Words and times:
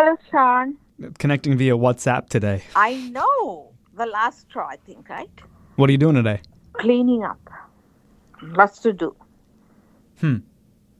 Hello, 0.00 0.16
Sean. 0.30 0.76
Connecting 1.18 1.58
via 1.58 1.76
WhatsApp 1.76 2.28
today. 2.28 2.62
I 2.76 2.94
know 3.10 3.72
the 3.96 4.06
last 4.06 4.42
straw, 4.42 4.68
I 4.68 4.76
think, 4.76 5.08
right? 5.08 5.28
What 5.74 5.88
are 5.88 5.92
you 5.92 5.98
doing 5.98 6.14
today? 6.14 6.40
Cleaning 6.74 7.24
up. 7.24 7.40
Lots 8.40 8.78
to 8.82 8.92
do. 8.92 9.16
Hmm. 10.20 10.36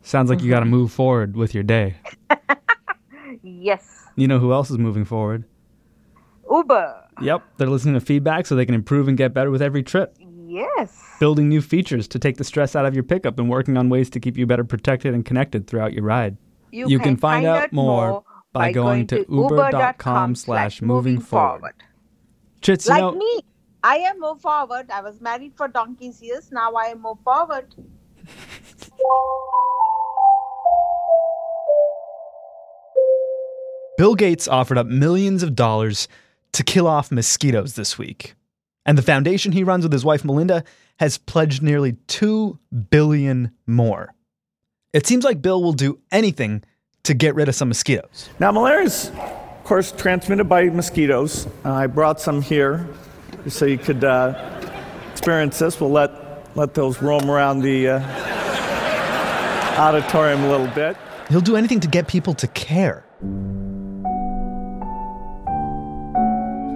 Sounds 0.02 0.28
like 0.28 0.42
you 0.42 0.50
got 0.50 0.60
to 0.60 0.66
move 0.66 0.90
forward 0.90 1.36
with 1.36 1.54
your 1.54 1.62
day. 1.62 1.94
Yes. 3.42 4.04
You 4.16 4.26
know 4.26 4.40
who 4.40 4.52
else 4.52 4.68
is 4.68 4.78
moving 4.78 5.04
forward? 5.04 5.44
Uber. 6.50 7.04
Yep, 7.20 7.42
they're 7.56 7.68
listening 7.68 7.94
to 7.94 8.00
feedback 8.00 8.46
so 8.46 8.56
they 8.56 8.66
can 8.66 8.74
improve 8.74 9.06
and 9.06 9.16
get 9.16 9.32
better 9.32 9.50
with 9.50 9.62
every 9.62 9.82
trip. 9.84 10.16
Yes. 10.46 10.98
Building 11.20 11.48
new 11.48 11.60
features 11.60 12.08
to 12.08 12.18
take 12.18 12.36
the 12.36 12.44
stress 12.44 12.74
out 12.74 12.84
of 12.84 12.94
your 12.94 13.04
pickup 13.04 13.38
and 13.38 13.48
working 13.48 13.76
on 13.76 13.90
ways 13.90 14.10
to 14.10 14.18
keep 14.18 14.36
you 14.36 14.46
better 14.46 14.64
protected 14.64 15.14
and 15.14 15.24
connected 15.24 15.68
throughout 15.68 15.92
your 15.92 16.02
ride. 16.02 16.36
You, 16.72 16.98
can 16.98 17.16
find 17.16 17.46
out 17.46 17.72
more 17.72 18.24
by 18.58 18.72
going 18.72 19.06
to 19.08 19.24
uber.com 19.28 20.34
slash 20.34 20.82
moving 20.82 21.20
forward. 21.20 21.74
Chits, 22.60 22.86
you 22.86 22.92
Like 22.92 23.00
know, 23.00 23.12
me, 23.12 23.40
I 23.82 23.96
am 23.98 24.20
move 24.20 24.40
forward. 24.40 24.90
I 24.90 25.00
was 25.00 25.20
married 25.20 25.52
for 25.56 25.68
donkey's 25.68 26.20
years. 26.20 26.50
Now 26.50 26.72
I 26.74 26.86
am 26.86 27.02
move 27.02 27.18
forward. 27.24 27.74
Bill 33.96 34.14
Gates 34.14 34.46
offered 34.46 34.78
up 34.78 34.86
millions 34.86 35.42
of 35.42 35.56
dollars 35.56 36.08
to 36.52 36.62
kill 36.62 36.86
off 36.86 37.10
mosquitoes 37.10 37.74
this 37.74 37.98
week. 37.98 38.34
And 38.86 38.96
the 38.96 39.02
foundation 39.02 39.52
he 39.52 39.64
runs 39.64 39.84
with 39.84 39.92
his 39.92 40.04
wife 40.04 40.24
Melinda 40.24 40.64
has 40.98 41.18
pledged 41.18 41.62
nearly 41.62 41.92
2 42.06 42.58
billion 42.90 43.52
more. 43.66 44.14
It 44.92 45.06
seems 45.06 45.24
like 45.24 45.42
Bill 45.42 45.62
will 45.62 45.72
do 45.72 45.98
anything 46.10 46.62
to 47.08 47.14
get 47.14 47.34
rid 47.34 47.48
of 47.48 47.54
some 47.54 47.68
mosquitoes. 47.68 48.28
Now, 48.38 48.52
malaria 48.52 48.84
is, 48.84 49.08
of 49.08 49.64
course, 49.64 49.92
transmitted 49.92 50.44
by 50.44 50.64
mosquitoes. 50.68 51.46
Uh, 51.64 51.72
I 51.72 51.86
brought 51.86 52.20
some 52.20 52.42
here 52.42 52.86
so 53.48 53.64
you 53.64 53.78
could 53.78 54.04
uh, 54.04 54.34
experience 55.10 55.58
this. 55.58 55.80
We'll 55.80 55.90
let, 55.90 56.10
let 56.54 56.74
those 56.74 57.00
roam 57.02 57.30
around 57.30 57.60
the 57.62 57.88
uh, 57.88 58.00
auditorium 59.78 60.44
a 60.44 60.50
little 60.50 60.68
bit. 60.74 60.96
He'll 61.30 61.40
do 61.40 61.56
anything 61.56 61.80
to 61.80 61.88
get 61.88 62.08
people 62.08 62.34
to 62.34 62.46
care. 62.48 63.04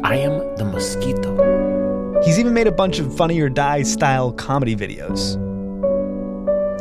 I 0.02 0.16
am 0.16 0.56
the 0.56 0.64
mosquito. 0.64 2.20
He's 2.24 2.38
even 2.38 2.54
made 2.54 2.66
a 2.66 2.72
bunch 2.72 2.98
of 2.98 3.14
funny 3.16 3.40
or 3.40 3.48
die 3.50 3.82
style 3.82 4.32
comedy 4.32 4.76
videos. 4.76 5.38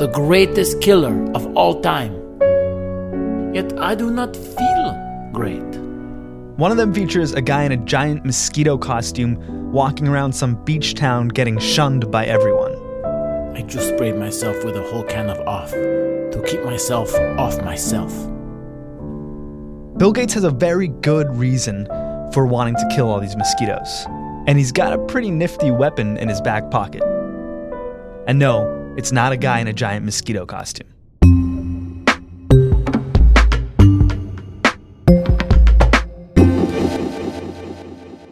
the 0.02 0.08
greatest 0.08 0.82
killer 0.82 1.14
of 1.36 1.46
all 1.56 1.80
time. 1.82 2.21
Yet 3.54 3.78
I 3.80 3.96
do 3.96 4.10
not 4.10 4.36
feel 4.36 5.30
great. 5.34 5.62
One 6.58 6.72
of 6.72 6.78
them 6.78 6.94
features 6.94 7.34
a 7.34 7.42
guy 7.42 7.64
in 7.64 7.72
a 7.72 7.78
giant 7.78 8.26
mosquito 8.26 8.78
costume 8.78 9.72
walking 9.72 10.08
around 10.08 10.34
some 10.34 10.64
beach 10.64 10.96
town 10.96 11.30
getting 11.30 11.58
shunned 11.58 12.12
by 12.12 12.26
everyone. 12.26 12.76
I 13.56 13.64
just 13.64 13.90
sprayed 13.90 14.16
myself 14.16 14.64
with 14.64 14.76
a 14.78 14.84
whole 14.84 15.04
can 15.04 15.30
of 15.30 15.40
off 15.48 15.72
to 15.72 16.44
keep 16.48 16.64
myself 16.64 17.14
off 17.38 17.62
myself. 17.64 18.12
Bill 19.98 20.14
Gates 20.14 20.34
has 20.34 20.44
a 20.44 20.52
very 20.52 20.88
good 20.88 21.36
reason 21.36 21.86
for 22.34 22.46
wanting 22.46 22.76
to 22.76 22.90
kill 22.92 23.10
all 23.10 23.20
these 23.20 23.36
mosquitoes, 23.36 24.06
and 24.48 24.58
he's 24.58 24.72
got 24.72 24.94
a 24.94 24.98
pretty 25.06 25.30
nifty 25.30 25.72
weapon 25.72 26.18
in 26.18 26.30
his 26.30 26.42
back 26.42 26.72
pocket. 26.72 27.04
And 28.28 28.40
no, 28.40 28.94
it's 28.98 29.12
not 29.12 29.32
a 29.32 29.38
guy 29.38 29.60
in 29.60 29.68
a 29.68 29.74
giant 29.74 30.06
mosquito 30.06 30.46
costume. 30.46 30.88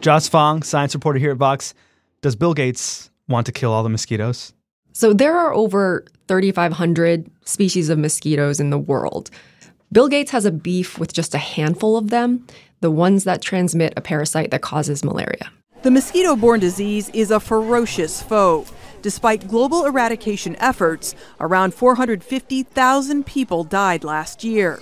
Joss 0.00 0.28
Fong, 0.28 0.62
science 0.62 0.94
reporter 0.94 1.18
here 1.18 1.32
at 1.32 1.36
Vox. 1.36 1.74
Does 2.22 2.34
Bill 2.34 2.54
Gates 2.54 3.10
want 3.28 3.44
to 3.46 3.52
kill 3.52 3.70
all 3.70 3.82
the 3.82 3.90
mosquitoes? 3.90 4.54
So 4.92 5.12
there 5.12 5.36
are 5.36 5.52
over 5.52 6.06
3,500 6.26 7.30
species 7.44 7.90
of 7.90 7.98
mosquitoes 7.98 8.60
in 8.60 8.70
the 8.70 8.78
world. 8.78 9.30
Bill 9.92 10.08
Gates 10.08 10.30
has 10.30 10.46
a 10.46 10.50
beef 10.50 10.98
with 10.98 11.12
just 11.12 11.34
a 11.34 11.38
handful 11.38 11.98
of 11.98 12.08
them, 12.08 12.46
the 12.80 12.90
ones 12.90 13.24
that 13.24 13.42
transmit 13.42 13.92
a 13.94 14.00
parasite 14.00 14.50
that 14.52 14.62
causes 14.62 15.04
malaria. 15.04 15.52
The 15.82 15.90
mosquito 15.90 16.34
borne 16.34 16.60
disease 16.60 17.10
is 17.10 17.30
a 17.30 17.38
ferocious 17.38 18.22
foe. 18.22 18.64
Despite 19.02 19.48
global 19.48 19.84
eradication 19.84 20.56
efforts, 20.56 21.14
around 21.40 21.74
450,000 21.74 23.26
people 23.26 23.64
died 23.64 24.04
last 24.04 24.44
year. 24.44 24.80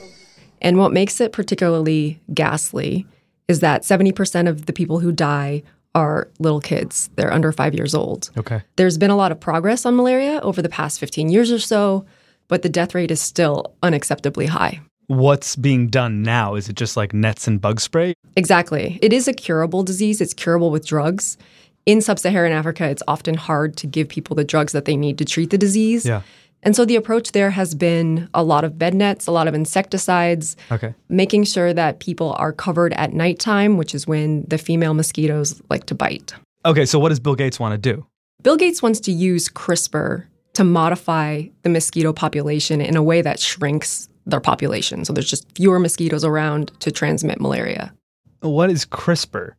And 0.61 0.79
what 0.79 0.93
makes 0.93 1.21
it 1.21 1.33
particularly 1.33 2.21
ghastly 2.33 3.07
is 3.49 3.61
that 3.61 3.83
70% 3.83 4.49
of 4.49 4.67
the 4.67 4.73
people 4.73 5.01
who 5.01 5.11
die 5.11 5.63
are 5.95 6.29
little 6.39 6.61
kids. 6.61 7.11
They're 7.17 7.33
under 7.33 7.51
five 7.51 7.75
years 7.75 7.95
old. 7.95 8.31
Okay. 8.37 8.63
There's 8.77 8.99
been 8.99 9.11
a 9.11 9.17
lot 9.17 9.33
of 9.33 9.41
progress 9.41 9.85
on 9.87 9.97
malaria 9.97 10.39
over 10.43 10.63
the 10.63 10.69
past 10.69 11.01
15 11.01 11.31
years 11.31 11.51
or 11.51 11.59
so, 11.59 12.05
but 12.47 12.63
the 12.63 12.69
death 12.69 12.95
rate 12.95 13.11
is 13.11 13.21
still 13.21 13.75
unacceptably 13.83 14.49
high. 14.49 14.81
What's 15.07 15.57
being 15.57 15.89
done 15.89 16.23
now? 16.23 16.55
Is 16.55 16.69
it 16.69 16.77
just 16.77 16.97
like 16.97 17.15
nets 17.15 17.49
and 17.49 17.61
bug 17.61 17.81
spray? 17.81 18.15
Exactly. 18.37 18.99
It 19.01 19.13
is 19.13 19.27
a 19.27 19.33
curable 19.33 19.83
disease, 19.83 20.21
it's 20.21 20.35
curable 20.35 20.71
with 20.71 20.87
drugs. 20.87 21.39
In 21.87 22.03
sub 22.03 22.19
Saharan 22.19 22.53
Africa, 22.53 22.85
it's 22.85 23.03
often 23.09 23.35
hard 23.35 23.75
to 23.79 23.87
give 23.87 24.09
people 24.09 24.37
the 24.37 24.45
drugs 24.45 24.73
that 24.75 24.85
they 24.85 24.95
need 24.97 25.17
to 25.17 25.25
treat 25.25 25.49
the 25.49 25.57
disease. 25.57 26.05
Yeah. 26.05 26.21
And 26.63 26.75
so 26.75 26.85
the 26.85 26.97
approach 26.97 27.33
there 27.33 27.51
has 27.51 27.75
been 27.75 28.29
a 28.35 28.43
lot 28.43 28.65
of 28.65 28.79
bed 28.79 28.95
nets, 28.95 29.27
a 29.27 29.31
lot 29.33 29.47
of 29.49 29.55
insecticides, 29.55 30.57
Okay. 30.73 30.95
making 31.09 31.45
sure 31.45 31.73
that 31.73 32.01
people 32.01 32.33
are 32.39 32.53
covered 32.53 32.93
at 32.95 33.13
nighttime, 33.13 33.77
which 33.77 33.95
is 33.95 34.07
when 34.07 34.45
the 34.49 34.59
female 34.59 34.95
mosquitoes 34.95 35.61
like 35.71 35.85
to 35.87 35.95
bite. 35.95 36.35
Okay, 36.67 36.85
so 36.85 36.99
what 36.99 37.11
does 37.11 37.21
Bill 37.21 37.37
Gates 37.37 37.61
want 37.61 37.73
to 37.73 37.79
do? 37.95 38.05
Bill 38.43 38.57
Gates 38.57 38.83
wants 38.83 39.01
to 39.01 39.13
use 39.13 39.49
CRISPR 39.49 40.25
to 40.55 40.65
modify 40.65 41.45
the 41.63 41.69
mosquito 41.69 42.13
population 42.13 42.81
in 42.81 42.97
a 42.97 43.03
way 43.03 43.23
that 43.23 43.39
shrinks 43.39 44.09
their 44.27 44.41
population. 44.41 45.05
So 45.05 45.13
there's 45.13 45.31
just 45.31 45.47
fewer 45.55 45.79
mosquitoes 45.79 46.25
around 46.25 46.73
to 46.81 46.91
transmit 46.91 47.41
malaria. 47.41 47.95
What 48.41 48.71
is 48.71 48.85
CRISPR? 48.85 49.53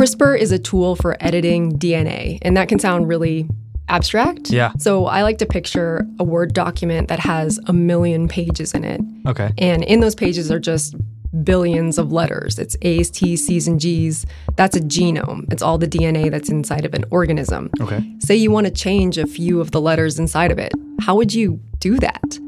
CRISPR 0.00 0.38
is 0.38 0.50
a 0.50 0.58
tool 0.58 0.96
for 0.96 1.14
editing 1.20 1.78
DNA, 1.78 2.38
and 2.40 2.56
that 2.56 2.70
can 2.70 2.78
sound 2.78 3.06
really 3.06 3.46
abstract. 3.90 4.48
Yeah. 4.48 4.72
So 4.78 5.04
I 5.04 5.20
like 5.20 5.36
to 5.38 5.46
picture 5.46 6.06
a 6.18 6.24
Word 6.24 6.54
document 6.54 7.08
that 7.08 7.18
has 7.18 7.60
a 7.66 7.74
million 7.74 8.26
pages 8.26 8.72
in 8.72 8.82
it. 8.82 9.02
Okay. 9.26 9.52
And 9.58 9.84
in 9.84 10.00
those 10.00 10.14
pages 10.14 10.50
are 10.50 10.58
just 10.58 10.96
billions 11.44 11.98
of 11.98 12.12
letters. 12.12 12.58
It's 12.58 12.78
A's, 12.80 13.10
T's, 13.10 13.46
C's, 13.46 13.68
and 13.68 13.78
G's. 13.78 14.24
That's 14.56 14.74
a 14.74 14.80
genome. 14.80 15.52
It's 15.52 15.60
all 15.60 15.76
the 15.76 15.86
DNA 15.86 16.30
that's 16.30 16.48
inside 16.48 16.86
of 16.86 16.94
an 16.94 17.04
organism. 17.10 17.68
Okay. 17.78 18.02
Say 18.20 18.36
you 18.36 18.50
want 18.50 18.68
to 18.68 18.72
change 18.72 19.18
a 19.18 19.26
few 19.26 19.60
of 19.60 19.72
the 19.72 19.82
letters 19.82 20.18
inside 20.18 20.50
of 20.50 20.58
it. 20.58 20.72
How 21.02 21.14
would 21.14 21.34
you 21.34 21.60
do 21.78 21.98
that? 21.98 22.38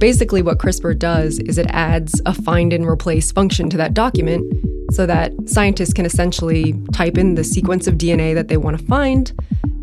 Basically, 0.00 0.40
what 0.40 0.56
CRISPR 0.56 0.98
does 0.98 1.38
is 1.40 1.58
it 1.58 1.66
adds 1.68 2.22
a 2.24 2.32
find 2.32 2.72
and 2.72 2.86
replace 2.86 3.30
function 3.30 3.68
to 3.68 3.76
that 3.76 3.92
document 3.92 4.50
so 4.92 5.04
that 5.04 5.30
scientists 5.44 5.92
can 5.92 6.06
essentially 6.06 6.74
type 6.94 7.18
in 7.18 7.34
the 7.34 7.44
sequence 7.44 7.86
of 7.86 7.96
DNA 7.96 8.34
that 8.34 8.48
they 8.48 8.56
want 8.56 8.78
to 8.78 8.84
find 8.86 9.30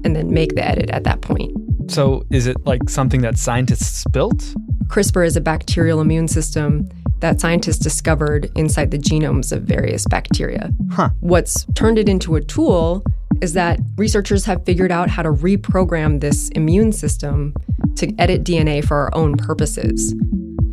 and 0.03 0.15
then 0.15 0.33
make 0.33 0.55
the 0.55 0.67
edit 0.67 0.89
at 0.89 1.03
that 1.03 1.21
point. 1.21 1.55
So 1.91 2.25
is 2.31 2.47
it 2.47 2.57
like 2.65 2.89
something 2.89 3.21
that 3.21 3.37
scientists 3.37 4.05
built? 4.05 4.55
CRISPR 4.87 5.23
is 5.23 5.35
a 5.35 5.41
bacterial 5.41 6.01
immune 6.01 6.27
system 6.27 6.89
that 7.19 7.39
scientists 7.39 7.77
discovered 7.77 8.49
inside 8.55 8.89
the 8.89 8.97
genomes 8.97 9.51
of 9.51 9.63
various 9.63 10.07
bacteria. 10.07 10.71
Huh. 10.91 11.09
What's 11.19 11.63
turned 11.75 11.99
it 11.99 12.09
into 12.09 12.35
a 12.35 12.41
tool 12.41 13.03
is 13.41 13.53
that 13.53 13.79
researchers 13.97 14.45
have 14.45 14.65
figured 14.65 14.91
out 14.91 15.09
how 15.09 15.23
to 15.23 15.31
reprogram 15.31 16.19
this 16.19 16.49
immune 16.49 16.91
system 16.91 17.53
to 17.95 18.13
edit 18.17 18.43
DNA 18.43 18.83
for 18.83 18.97
our 18.97 19.09
own 19.13 19.35
purposes. 19.35 20.15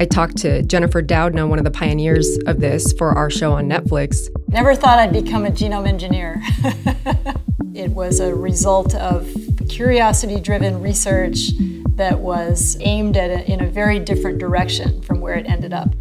I 0.01 0.07
talked 0.07 0.37
to 0.39 0.63
Jennifer 0.63 1.03
Doudna, 1.03 1.49
one 1.49 1.59
of 1.59 1.65
the 1.65 1.71
pioneers 1.71 2.39
of 2.47 2.61
this, 2.61 2.93
for 2.95 3.13
our 3.13 3.31
show 3.31 3.53
on 3.53 3.69
Netflix. 3.69 4.29
Never 4.49 4.75
thought 4.75 4.99
I'd 4.99 5.13
become 5.13 5.47
a 5.47 5.51
genome 5.51 5.87
engineer. 5.87 6.43
it 7.75 7.91
was 7.91 8.19
a 8.21 8.35
result 8.35 8.95
of 8.95 9.29
curiosity 9.69 10.41
driven 10.41 10.81
research 10.81 11.51
that 11.97 12.19
was 12.19 12.77
aimed 12.81 13.17
at 13.17 13.31
a, 13.31 13.51
in 13.51 13.63
a 13.63 13.69
very 13.69 13.99
different 14.01 14.39
direction 14.39 15.01
from 15.03 15.21
where 15.21 15.35
it 15.35 15.47
ended 15.47 15.73
up. 15.73 15.95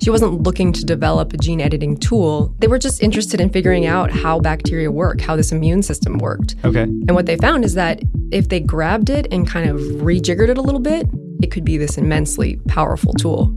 She 0.00 0.10
wasn't 0.10 0.42
looking 0.42 0.72
to 0.72 0.84
develop 0.84 1.32
a 1.32 1.36
gene 1.36 1.60
editing 1.60 1.96
tool. 1.96 2.54
They 2.58 2.68
were 2.68 2.78
just 2.78 3.02
interested 3.02 3.40
in 3.40 3.50
figuring 3.50 3.86
out 3.86 4.10
how 4.10 4.38
bacteria 4.38 4.92
work, 4.92 5.20
how 5.20 5.34
this 5.34 5.50
immune 5.50 5.82
system 5.82 6.18
worked. 6.18 6.54
Okay. 6.64 6.82
And 6.82 7.14
what 7.14 7.26
they 7.26 7.36
found 7.36 7.64
is 7.64 7.74
that 7.74 8.00
if 8.30 8.48
they 8.48 8.60
grabbed 8.60 9.10
it 9.10 9.26
and 9.32 9.46
kind 9.46 9.68
of 9.68 9.78
rejiggered 9.78 10.48
it 10.48 10.58
a 10.58 10.62
little 10.62 10.80
bit, 10.80 11.08
it 11.42 11.50
could 11.50 11.64
be 11.64 11.76
this 11.76 11.98
immensely 11.98 12.56
powerful 12.68 13.12
tool. 13.14 13.52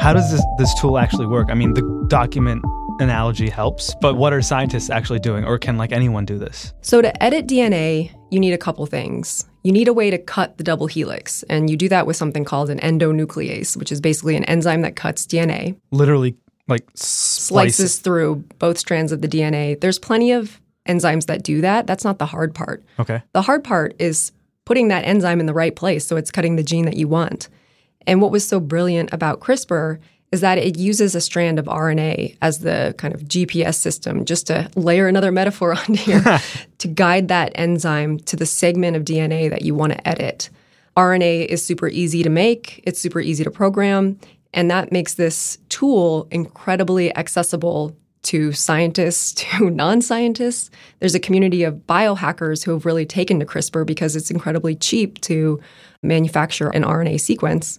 How 0.00 0.12
does 0.12 0.30
this 0.30 0.44
this 0.58 0.72
tool 0.80 0.98
actually 0.98 1.26
work? 1.26 1.48
I 1.50 1.54
mean, 1.54 1.74
the 1.74 2.06
document 2.08 2.64
analogy 3.00 3.48
helps, 3.48 3.94
but 4.00 4.14
what 4.16 4.32
are 4.32 4.42
scientists 4.42 4.90
actually 4.90 5.18
doing, 5.20 5.44
or 5.44 5.58
can 5.58 5.76
like 5.76 5.92
anyone 5.92 6.24
do 6.24 6.38
this? 6.38 6.72
So, 6.82 7.00
to 7.02 7.22
edit 7.22 7.46
DNA, 7.46 8.10
you 8.30 8.40
need 8.40 8.52
a 8.52 8.58
couple 8.58 8.84
things. 8.86 9.44
You 9.62 9.72
need 9.72 9.88
a 9.88 9.92
way 9.92 10.10
to 10.10 10.18
cut 10.18 10.58
the 10.58 10.64
double 10.64 10.86
helix, 10.86 11.42
and 11.44 11.68
you 11.68 11.76
do 11.76 11.88
that 11.88 12.06
with 12.06 12.16
something 12.16 12.44
called 12.44 12.70
an 12.70 12.78
endonuclease, 12.80 13.76
which 13.76 13.90
is 13.90 14.00
basically 14.00 14.36
an 14.36 14.44
enzyme 14.44 14.82
that 14.82 14.96
cuts 14.96 15.26
DNA, 15.26 15.76
Literally, 15.90 16.36
like 16.68 16.84
slices 16.94 17.76
slices. 17.76 17.98
through 17.98 18.44
both 18.58 18.78
strands 18.78 19.12
of 19.12 19.22
the 19.22 19.28
DNA. 19.28 19.80
There's 19.80 19.98
plenty 19.98 20.32
of 20.32 20.60
enzymes 20.88 21.26
that 21.26 21.42
do 21.42 21.60
that. 21.62 21.86
That's 21.86 22.04
not 22.04 22.18
the 22.18 22.26
hard 22.26 22.54
part. 22.54 22.84
Okay. 22.98 23.22
The 23.32 23.42
hard 23.42 23.64
part 23.64 23.94
is 23.98 24.32
putting 24.64 24.88
that 24.88 25.04
enzyme 25.04 25.40
in 25.40 25.46
the 25.46 25.54
right 25.54 25.74
place 25.74 26.06
so 26.06 26.16
it's 26.16 26.30
cutting 26.30 26.56
the 26.56 26.62
gene 26.62 26.84
that 26.84 26.96
you 26.96 27.08
want. 27.08 27.48
And 28.06 28.20
what 28.22 28.30
was 28.30 28.46
so 28.46 28.60
brilliant 28.60 29.12
about 29.12 29.40
CRISPR 29.40 29.98
is 30.32 30.40
that 30.40 30.58
it 30.58 30.76
uses 30.76 31.14
a 31.14 31.20
strand 31.20 31.58
of 31.58 31.66
RNA 31.66 32.36
as 32.42 32.60
the 32.60 32.94
kind 32.98 33.14
of 33.14 33.22
GPS 33.22 33.76
system, 33.76 34.24
just 34.24 34.48
to 34.48 34.68
layer 34.74 35.06
another 35.08 35.30
metaphor 35.30 35.74
on 35.88 35.94
here, 35.94 36.22
to 36.78 36.88
guide 36.88 37.28
that 37.28 37.52
enzyme 37.54 38.18
to 38.20 38.36
the 38.36 38.46
segment 38.46 38.96
of 38.96 39.04
DNA 39.04 39.48
that 39.50 39.62
you 39.62 39.74
want 39.74 39.92
to 39.92 40.08
edit. 40.08 40.50
RNA 40.96 41.46
is 41.46 41.64
super 41.64 41.88
easy 41.88 42.22
to 42.22 42.30
make, 42.30 42.82
it's 42.86 42.98
super 42.98 43.20
easy 43.20 43.44
to 43.44 43.50
program, 43.50 44.18
and 44.54 44.70
that 44.70 44.90
makes 44.90 45.14
this 45.14 45.58
tool 45.68 46.26
incredibly 46.30 47.14
accessible 47.16 47.94
to 48.26 48.52
scientists, 48.52 49.32
to 49.42 49.70
non 49.70 50.02
scientists. 50.02 50.70
There's 51.00 51.14
a 51.14 51.20
community 51.20 51.64
of 51.64 51.86
biohackers 51.86 52.64
who 52.64 52.72
have 52.72 52.86
really 52.86 53.06
taken 53.06 53.40
to 53.40 53.46
CRISPR 53.46 53.86
because 53.86 54.16
it's 54.16 54.30
incredibly 54.30 54.74
cheap 54.74 55.20
to 55.22 55.60
manufacture 56.02 56.68
an 56.68 56.84
RNA 56.84 57.20
sequence. 57.20 57.78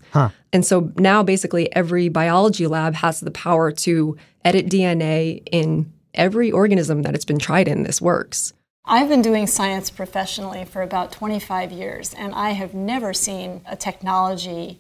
And 0.52 0.66
so 0.66 0.92
now 0.98 1.24
basically 1.24 1.74
every 1.76 2.10
biology 2.10 2.68
lab 2.68 2.96
has 2.96 3.20
the 3.20 3.32
power 3.32 3.72
to 3.72 4.18
edit 4.44 4.68
DNA 4.68 5.44
in 5.52 5.92
every 6.14 6.52
organism 6.52 7.04
that 7.04 7.16
it's 7.16 7.26
been 7.26 7.40
tried 7.40 7.68
in. 7.68 7.84
This 7.84 8.02
works. 8.02 8.54
I've 8.86 9.10
been 9.10 9.22
doing 9.22 9.48
science 9.48 9.90
professionally 9.90 10.64
for 10.64 10.82
about 10.82 11.12
25 11.12 11.74
years, 11.74 12.14
and 12.14 12.34
I 12.34 12.52
have 12.52 12.74
never 12.74 13.14
seen 13.14 13.62
a 13.68 13.76
technology 13.76 14.80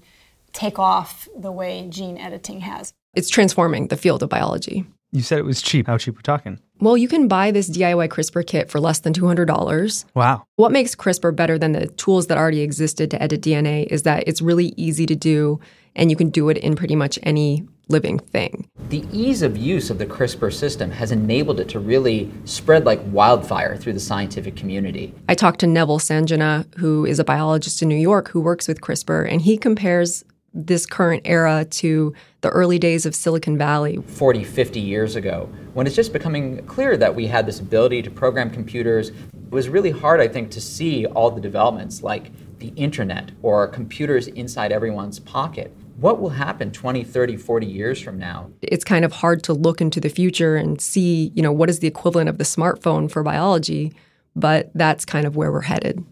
take 0.54 0.80
off 0.80 1.28
the 1.38 1.52
way 1.52 1.86
gene 1.90 2.18
editing 2.18 2.62
has. 2.62 2.94
It's 3.14 3.30
transforming 3.30 3.88
the 3.88 3.98
field 3.98 4.24
of 4.24 4.30
biology. 4.30 4.86
You 5.12 5.21
said 5.21 5.39
it 5.39 5.45
was 5.45 5.62
cheap. 5.62 5.88
How 5.88 5.98
cheap 5.98 6.15
we're 6.15 6.21
talking? 6.21 6.59
Well, 6.80 6.98
you 6.98 7.07
can 7.07 7.27
buy 7.27 7.51
this 7.51 7.69
DIY 7.69 8.09
CRISPR 8.09 8.45
kit 8.45 8.69
for 8.69 8.80
less 8.80 9.00
than 9.00 9.13
$200. 9.13 10.06
Wow. 10.13 10.44
What 10.57 10.71
makes 10.71 10.95
CRISPR 10.95 11.36
better 11.36 11.57
than 11.57 11.71
the 11.71 11.88
tools 11.88 12.27
that 12.27 12.38
already 12.38 12.62
existed 12.62 13.09
to 13.12 13.21
edit 13.21 13.42
DNA 13.42 13.88
is 13.88 14.04
that 14.04 14.25
it's 14.27 14.42
really 14.42 14.74
easy 14.77 15.06
to 15.06 15.15
do 15.15 15.59
and 15.95 16.12
you 16.12 16.15
can 16.15 16.30
do 16.30 16.50
it 16.50 16.57
in 16.57 16.75
pretty 16.75 16.95
much 16.95 17.18
any 17.24 17.65
living 17.89 18.19
thing. 18.19 18.69
The 18.89 19.06
ease 19.12 19.42
of 19.42 19.57
use 19.57 19.89
of 19.89 19.98
the 19.98 20.06
CRISPR 20.06 20.54
system 20.54 20.92
has 20.92 21.12
enabled 21.12 21.59
it 21.59 21.69
to 21.69 21.80
really 21.80 22.31
spread 22.45 22.86
like 22.86 23.01
wildfire 23.06 23.75
through 23.77 23.94
the 23.94 24.00
scientific 24.00 24.56
community. 24.56 25.13
I 25.27 25.36
talked 25.36 25.59
to 25.62 25.68
Neville 25.68 26.00
Sanjana, 26.00 26.65
who 26.77 27.06
is 27.06 27.19
a 27.19 27.24
biologist 27.24 27.81
in 27.81 27.89
New 27.89 27.95
York 27.95 28.30
who 28.30 28.42
works 28.42 28.68
with 28.68 28.81
CRISPR, 28.81 29.30
and 29.31 29.42
he 29.42 29.57
compares 29.57 30.24
this 30.53 30.85
current 30.85 31.21
era 31.25 31.65
to 31.65 32.13
the 32.41 32.49
early 32.49 32.79
days 32.79 33.05
of 33.05 33.13
Silicon 33.13 33.57
Valley. 33.57 33.97
40, 33.97 34.44
50 34.44 34.79
years 34.79 35.15
ago, 35.15 35.49
when 35.73 35.85
it's 35.88 35.95
just 35.95 36.13
becoming 36.13 36.65
clear 36.65 36.97
that 36.97 37.13
we 37.13 37.27
had 37.27 37.45
this 37.45 37.59
ability 37.59 38.01
to 38.03 38.11
program 38.11 38.49
computers. 38.49 39.09
It 39.09 39.51
was 39.51 39.69
really 39.69 39.91
hard, 39.91 40.19
I 40.19 40.27
think, 40.27 40.51
to 40.51 40.61
see 40.61 41.05
all 41.05 41.31
the 41.31 41.41
developments 41.41 42.03
like 42.03 42.31
the 42.59 42.69
internet 42.69 43.31
or 43.44 43.67
computers 43.67 44.27
inside 44.27 44.71
everyone's 44.71 45.19
pocket. 45.19 45.71
What 45.97 46.19
will 46.19 46.29
happen 46.29 46.71
20, 46.71 47.03
30, 47.03 47.38
40 47.38 47.65
years 47.65 47.99
from 47.99 48.19
now? 48.19 48.51
It's 48.61 48.83
kind 48.83 49.03
of 49.03 49.13
hard 49.13 49.44
to 49.44 49.53
look 49.53 49.81
into 49.81 49.99
the 49.99 50.09
future 50.09 50.55
and 50.55 50.79
see, 50.79 51.31
you 51.33 51.41
know, 51.41 51.51
what 51.51 51.69
is 51.69 51.79
the 51.79 51.88
equivalent 51.88 52.29
of 52.29 52.38
the 52.38 52.44
smartphone 52.44 53.09
for 53.09 53.23
biology, 53.23 53.94
but 54.35 54.69
that's 54.75 55.05
kind 55.05 55.25
of 55.25 55.35
where 55.35 55.51
we're 55.51 55.61
headed. 55.61 56.05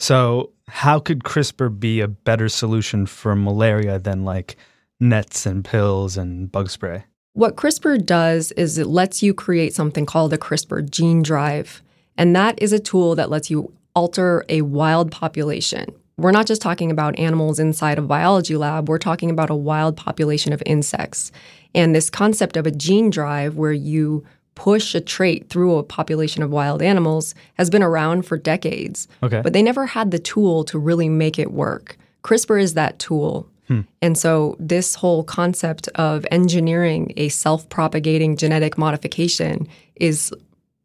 So, 0.00 0.52
how 0.66 0.98
could 0.98 1.24
CRISPR 1.24 1.78
be 1.78 2.00
a 2.00 2.08
better 2.08 2.48
solution 2.48 3.04
for 3.04 3.36
malaria 3.36 3.98
than 3.98 4.24
like 4.24 4.56
nets 4.98 5.44
and 5.44 5.62
pills 5.62 6.16
and 6.16 6.50
bug 6.50 6.70
spray? 6.70 7.04
What 7.34 7.56
CRISPR 7.56 8.06
does 8.06 8.50
is 8.52 8.78
it 8.78 8.86
lets 8.86 9.22
you 9.22 9.34
create 9.34 9.74
something 9.74 10.06
called 10.06 10.32
a 10.32 10.38
CRISPR 10.38 10.88
gene 10.88 11.22
drive. 11.22 11.82
And 12.16 12.34
that 12.34 12.60
is 12.62 12.72
a 12.72 12.78
tool 12.78 13.14
that 13.16 13.28
lets 13.28 13.50
you 13.50 13.74
alter 13.94 14.42
a 14.48 14.62
wild 14.62 15.12
population. 15.12 15.94
We're 16.16 16.32
not 16.32 16.46
just 16.46 16.62
talking 16.62 16.90
about 16.90 17.18
animals 17.18 17.58
inside 17.58 17.98
a 17.98 18.02
biology 18.02 18.56
lab, 18.56 18.88
we're 18.88 18.98
talking 18.98 19.30
about 19.30 19.50
a 19.50 19.54
wild 19.54 19.98
population 19.98 20.54
of 20.54 20.62
insects. 20.64 21.30
And 21.74 21.94
this 21.94 22.08
concept 22.08 22.56
of 22.56 22.66
a 22.66 22.70
gene 22.70 23.10
drive, 23.10 23.56
where 23.56 23.72
you 23.72 24.24
push 24.54 24.94
a 24.94 25.00
trait 25.00 25.48
through 25.48 25.76
a 25.76 25.82
population 25.82 26.42
of 26.42 26.50
wild 26.50 26.82
animals, 26.82 27.34
has 27.54 27.70
been 27.70 27.82
around 27.82 28.26
for 28.26 28.36
decades. 28.36 29.08
Okay. 29.22 29.40
But 29.42 29.52
they 29.52 29.62
never 29.62 29.86
had 29.86 30.10
the 30.10 30.18
tool 30.18 30.64
to 30.64 30.78
really 30.78 31.08
make 31.08 31.38
it 31.38 31.52
work. 31.52 31.96
CRISPR 32.22 32.60
is 32.60 32.74
that 32.74 32.98
tool. 32.98 33.48
Hmm. 33.68 33.80
And 34.02 34.18
so, 34.18 34.56
this 34.58 34.94
whole 34.94 35.22
concept 35.22 35.88
of 35.94 36.26
engineering 36.30 37.12
a 37.16 37.28
self 37.28 37.68
propagating 37.68 38.36
genetic 38.36 38.76
modification 38.76 39.68
is 39.96 40.32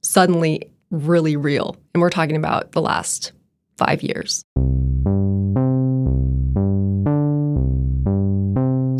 suddenly 0.02 0.70
really 0.92 1.36
real. 1.36 1.76
And 1.94 2.02
we're 2.02 2.12
talking 2.12 2.36
about 2.36 2.74
the 2.74 2.82
last 2.82 3.32
five 3.78 4.04
years. 4.04 4.44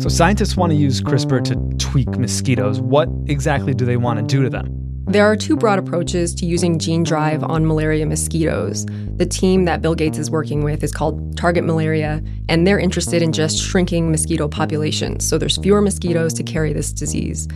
So, 0.02 0.08
scientists 0.10 0.56
want 0.56 0.72
to 0.72 0.76
use 0.76 1.00
CRISPR 1.00 1.44
to 1.44 1.75
tweak 1.96 2.18
mosquitoes. 2.18 2.78
What 2.78 3.08
exactly 3.26 3.72
do 3.72 3.86
they 3.86 3.96
want 3.96 4.18
to 4.18 4.22
do 4.22 4.42
to 4.42 4.50
them? 4.50 4.68
There 5.06 5.24
are 5.24 5.34
two 5.34 5.56
broad 5.56 5.78
approaches 5.78 6.34
to 6.34 6.44
using 6.44 6.78
gene 6.78 7.04
drive 7.04 7.42
on 7.42 7.66
malaria 7.66 8.04
mosquitoes. 8.04 8.84
The 9.16 9.24
team 9.24 9.64
that 9.64 9.80
Bill 9.80 9.94
Gates 9.94 10.18
is 10.18 10.30
working 10.30 10.62
with 10.62 10.84
is 10.84 10.92
called 10.92 11.38
Target 11.38 11.64
Malaria, 11.64 12.22
and 12.50 12.66
they're 12.66 12.78
interested 12.78 13.22
in 13.22 13.32
just 13.32 13.58
shrinking 13.58 14.10
mosquito 14.10 14.46
populations 14.46 15.26
so 15.26 15.38
there's 15.38 15.56
fewer 15.56 15.80
mosquitoes 15.80 16.34
to 16.34 16.42
carry 16.42 16.74
this 16.74 16.92
disease. 16.92 17.48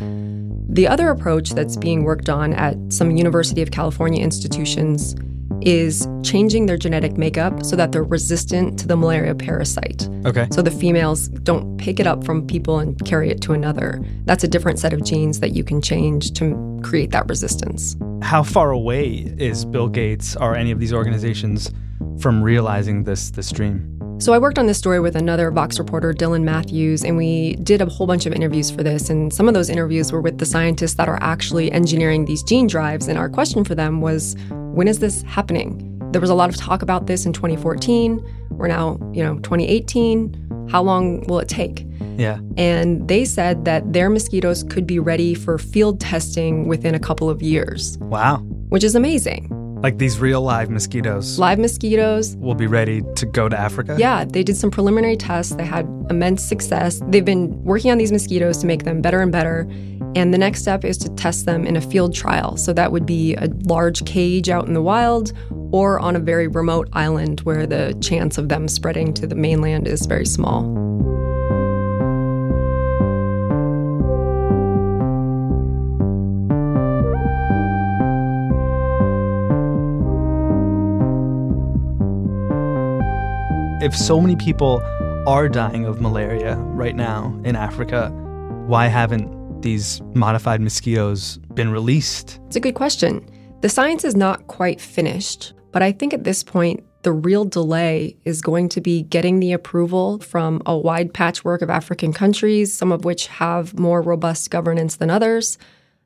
The 0.71 0.89
other 0.89 1.11
approach 1.11 1.51
that's 1.51 1.77
being 1.77 2.05
worked 2.05 2.31
on 2.31 2.55
at 2.55 2.77
some 2.89 3.11
University 3.11 3.61
of 3.61 3.73
California 3.73 4.23
institutions 4.23 5.17
is 5.63 6.09
changing 6.23 6.67
their 6.67 6.77
genetic 6.77 7.17
makeup 7.17 7.65
so 7.65 7.77
that 7.77 7.93
they're 7.93 8.03
resistant 8.03 8.79
to 8.79 8.87
the 8.87 8.97
malaria 8.97 9.35
parasite. 9.35 10.09
Okay. 10.25 10.49
So 10.51 10.63
the 10.63 10.71
females 10.71 11.29
don't 11.29 11.77
pick 11.79 12.01
it 12.01 12.07
up 12.07 12.25
from 12.25 12.47
people 12.47 12.79
and 12.79 12.99
carry 13.05 13.31
it 13.31 13.41
to 13.43 13.53
another. 13.53 14.03
That's 14.25 14.45
a 14.45 14.49
different 14.49 14.79
set 14.79 14.93
of 14.93 15.05
genes 15.05 15.41
that 15.41 15.51
you 15.51 15.65
can 15.65 15.81
change 15.83 16.33
to 16.35 16.81
create 16.83 17.11
that 17.11 17.29
resistance. 17.29 17.97
How 18.23 18.43
far 18.43 18.71
away 18.71 19.35
is 19.39 19.65
Bill 19.65 19.89
Gates 19.89 20.37
or 20.37 20.55
any 20.55 20.71
of 20.71 20.79
these 20.79 20.93
organizations 20.93 21.71
from 22.19 22.43
realizing 22.43 23.05
this 23.05 23.31
this 23.31 23.51
dream? 23.51 23.97
So 24.21 24.35
I 24.35 24.39
worked 24.39 24.59
on 24.59 24.67
this 24.67 24.77
story 24.77 25.01
with 25.01 25.17
another 25.17 25.51
Vox 25.51 25.79
reporter, 25.79 26.13
Dylan 26.13 26.43
Matthews, 26.43 27.05
and 27.05 27.17
we 27.17 27.55
did 27.57 27.81
a 27.81 27.87
whole 27.87 28.07
bunch 28.07 28.27
of 28.27 28.35
interviews 28.35 28.71
for 28.71 28.83
this. 28.83 29.09
And 29.09 29.33
some 29.33 29.49
of 29.49 29.55
those 29.55 29.71
interviews 29.71 30.13
were 30.13 30.21
with 30.21 30.37
the 30.37 30.45
scientists 30.45 30.93
that 30.97 31.09
are 31.09 31.19
actually 31.23 31.73
engineering 31.73 32.27
these 32.27 32.43
gene 32.43 32.67
drives. 32.67 33.09
And 33.09 33.19
our 33.19 33.31
question 33.31 33.65
for 33.65 33.75
them 33.75 34.03
was, 34.03 34.37
when 34.75 34.89
is 34.89 34.99
this 34.99 35.23
happening? 35.23 35.87
There 36.13 36.21
was 36.21 36.31
a 36.31 36.35
lot 36.35 36.49
of 36.49 36.57
talk 36.57 36.83
about 36.83 37.07
this 37.07 37.25
in 37.27 37.33
2014. 37.33 38.21
We're 38.51 38.67
now, 38.69 38.99
you 39.13 39.23
know, 39.23 39.39
2018. 39.41 40.69
How 40.71 40.83
long 40.83 41.23
will 41.27 41.39
it 41.39 41.49
take? 41.49 41.87
Yeah. 42.17 42.39
And 42.57 43.07
they 43.09 43.25
said 43.25 43.65
that 43.65 43.93
their 43.93 44.11
mosquitoes 44.11 44.65
could 44.65 44.87
be 44.87 44.99
ready 44.99 45.35
for 45.35 45.59
field 45.59 46.01
testing 46.01 46.69
within 46.69 46.95
a 46.95 46.99
couple 46.99 47.31
of 47.31 47.43
years, 47.43 47.97
Wow. 47.99 48.39
which 48.69 48.85
is 48.85 48.95
amazing. 48.95 49.49
Like 49.83 49.97
these 49.97 50.19
real 50.19 50.43
live 50.43 50.69
mosquitoes 50.69 51.39
Live 51.39 51.59
mosquitoes, 51.59 52.37
will 52.37 52.55
be 52.55 52.67
ready 52.67 53.03
to 53.17 53.25
go 53.25 53.49
to 53.49 53.59
Africa? 53.59 53.97
Yeah, 53.99 54.27
they 54.27 54.43
did 54.43 54.57
some 54.57 54.71
preliminary 54.71 55.17
tests. 55.17 55.55
They 55.55 55.65
had 55.65 55.87
immense 56.11 56.43
success. 56.43 57.01
They've 57.09 57.25
been 57.25 57.63
working 57.65 57.91
on 57.91 57.97
these 57.97 58.13
mosquitoes 58.13 58.59
to 58.59 58.67
make 58.67 58.85
them 58.85 59.01
better 59.01 59.21
and 59.21 59.33
better. 59.33 59.67
And 60.15 60.35
the 60.35 60.39
next 60.39 60.61
step 60.61 60.85
is 60.85 60.99
to 60.99 61.09
test 61.11 61.47
them 61.47 61.65
in 61.65 61.77
a 61.77 61.81
field 61.81 62.15
trial. 62.15 62.57
So 62.57 62.73
that 62.75 62.93
would 62.93 63.07
be 63.07 63.35
a 63.37 63.47
large 63.65 64.05
cage 64.05 64.51
out 64.51 64.67
in 64.67 64.75
the 64.75 64.83
wild 64.83 65.33
or 65.73 65.99
on 65.99 66.15
a 66.15 66.21
very 66.21 66.49
remote 66.49 66.89
island 66.93 67.41
where 67.41 67.67
the 67.67 67.97
chance 68.03 68.37
of 68.37 68.49
them 68.49 68.69
spreading 68.69 69.15
to 69.15 69.27
the 69.27 69.37
mainland 69.37 69.89
is 69.89 70.05
very 70.07 70.27
small. 70.27 70.65
If 83.83 83.97
so 83.97 84.21
many 84.21 84.37
people 84.37 84.83
are 85.27 85.49
dying 85.49 85.87
of 85.87 86.03
malaria 86.03 86.57
right 86.57 86.95
now 86.95 87.41
in 87.45 87.57
Africa, 87.57 88.11
why 88.67 88.89
haven't 88.89 89.63
these 89.63 90.03
modified 90.15 90.61
mosquitoes 90.61 91.39
been 91.55 91.71
released? 91.71 92.41
It's 92.47 92.57
a 92.57 92.61
good 92.61 92.75
question. 92.75 93.27
The 93.63 93.71
science 93.71 94.05
is 94.05 94.15
not 94.15 94.47
quite 94.49 94.83
finished, 94.83 95.55
but 95.73 95.81
I 95.81 95.93
think 95.93 96.13
at 96.13 96.25
this 96.25 96.45
point, 96.45 96.85
the 97.05 97.13
real 97.13 97.47
delay 97.47 98.19
is 98.27 98.43
going 98.43 98.69
to 98.69 98.83
be 98.83 99.01
getting 99.05 99.41
the 99.41 99.53
approval 99.53 100.19
from 100.19 100.61
a 100.67 100.77
wide 100.77 101.15
patchwork 101.15 101.63
of 101.63 101.71
African 101.71 102.13
countries, 102.13 102.77
some 102.77 102.93
of 102.93 103.07
which 103.07 103.29
have 103.29 103.79
more 103.79 104.03
robust 104.03 104.51
governance 104.51 104.97
than 104.97 105.09
others. 105.09 105.57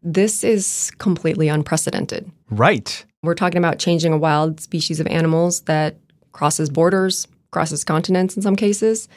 this 0.07 0.45
is 0.45 0.93
completely 0.99 1.49
unprecedented. 1.49 2.31
Right. 2.51 3.05
We're 3.23 3.35
talking 3.35 3.59
about 3.59 3.79
changing 3.79 4.13
a 4.13 4.19
wild 4.19 4.61
species 4.61 5.01
of 5.01 5.07
animals 5.07 5.63
that 5.63 5.97
crosses 6.33 6.69
borders, 6.69 7.27
crosses 7.55 7.85
continents 7.85 8.37
in 8.37 8.43
some 8.43 8.57
cases. 8.57 9.09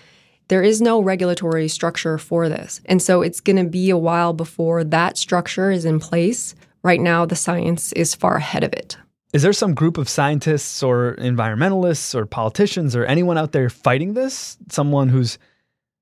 There 0.48 0.64
is 0.64 0.82
no 0.82 1.02
regulatory 1.02 1.68
structure 1.68 2.18
for 2.18 2.48
this. 2.48 2.80
And 2.86 3.02
so 3.02 3.22
it's 3.22 3.42
going 3.42 3.58
to 3.58 3.70
be 3.70 3.90
a 3.90 3.98
while 3.98 4.32
before 4.32 4.86
that 4.86 5.18
structure 5.18 5.72
is 5.72 5.84
in 5.84 6.00
place. 6.00 6.56
Right 6.84 7.02
now, 7.02 7.26
the 7.26 7.36
science 7.36 7.92
is 7.94 8.16
far 8.16 8.38
ahead 8.38 8.64
of 8.64 8.72
it. 8.72 8.98
Is 9.34 9.42
there 9.42 9.52
some 9.52 9.74
group 9.74 9.98
of 9.98 10.08
scientists 10.08 10.82
or 10.82 11.16
environmentalists 11.18 12.16
or 12.16 12.26
politicians 12.26 12.96
or 12.96 13.04
anyone 13.04 13.38
out 13.38 13.52
there 13.52 13.70
fighting 13.70 14.14
this? 14.14 14.58
Someone 14.70 15.10
who's 15.10 15.38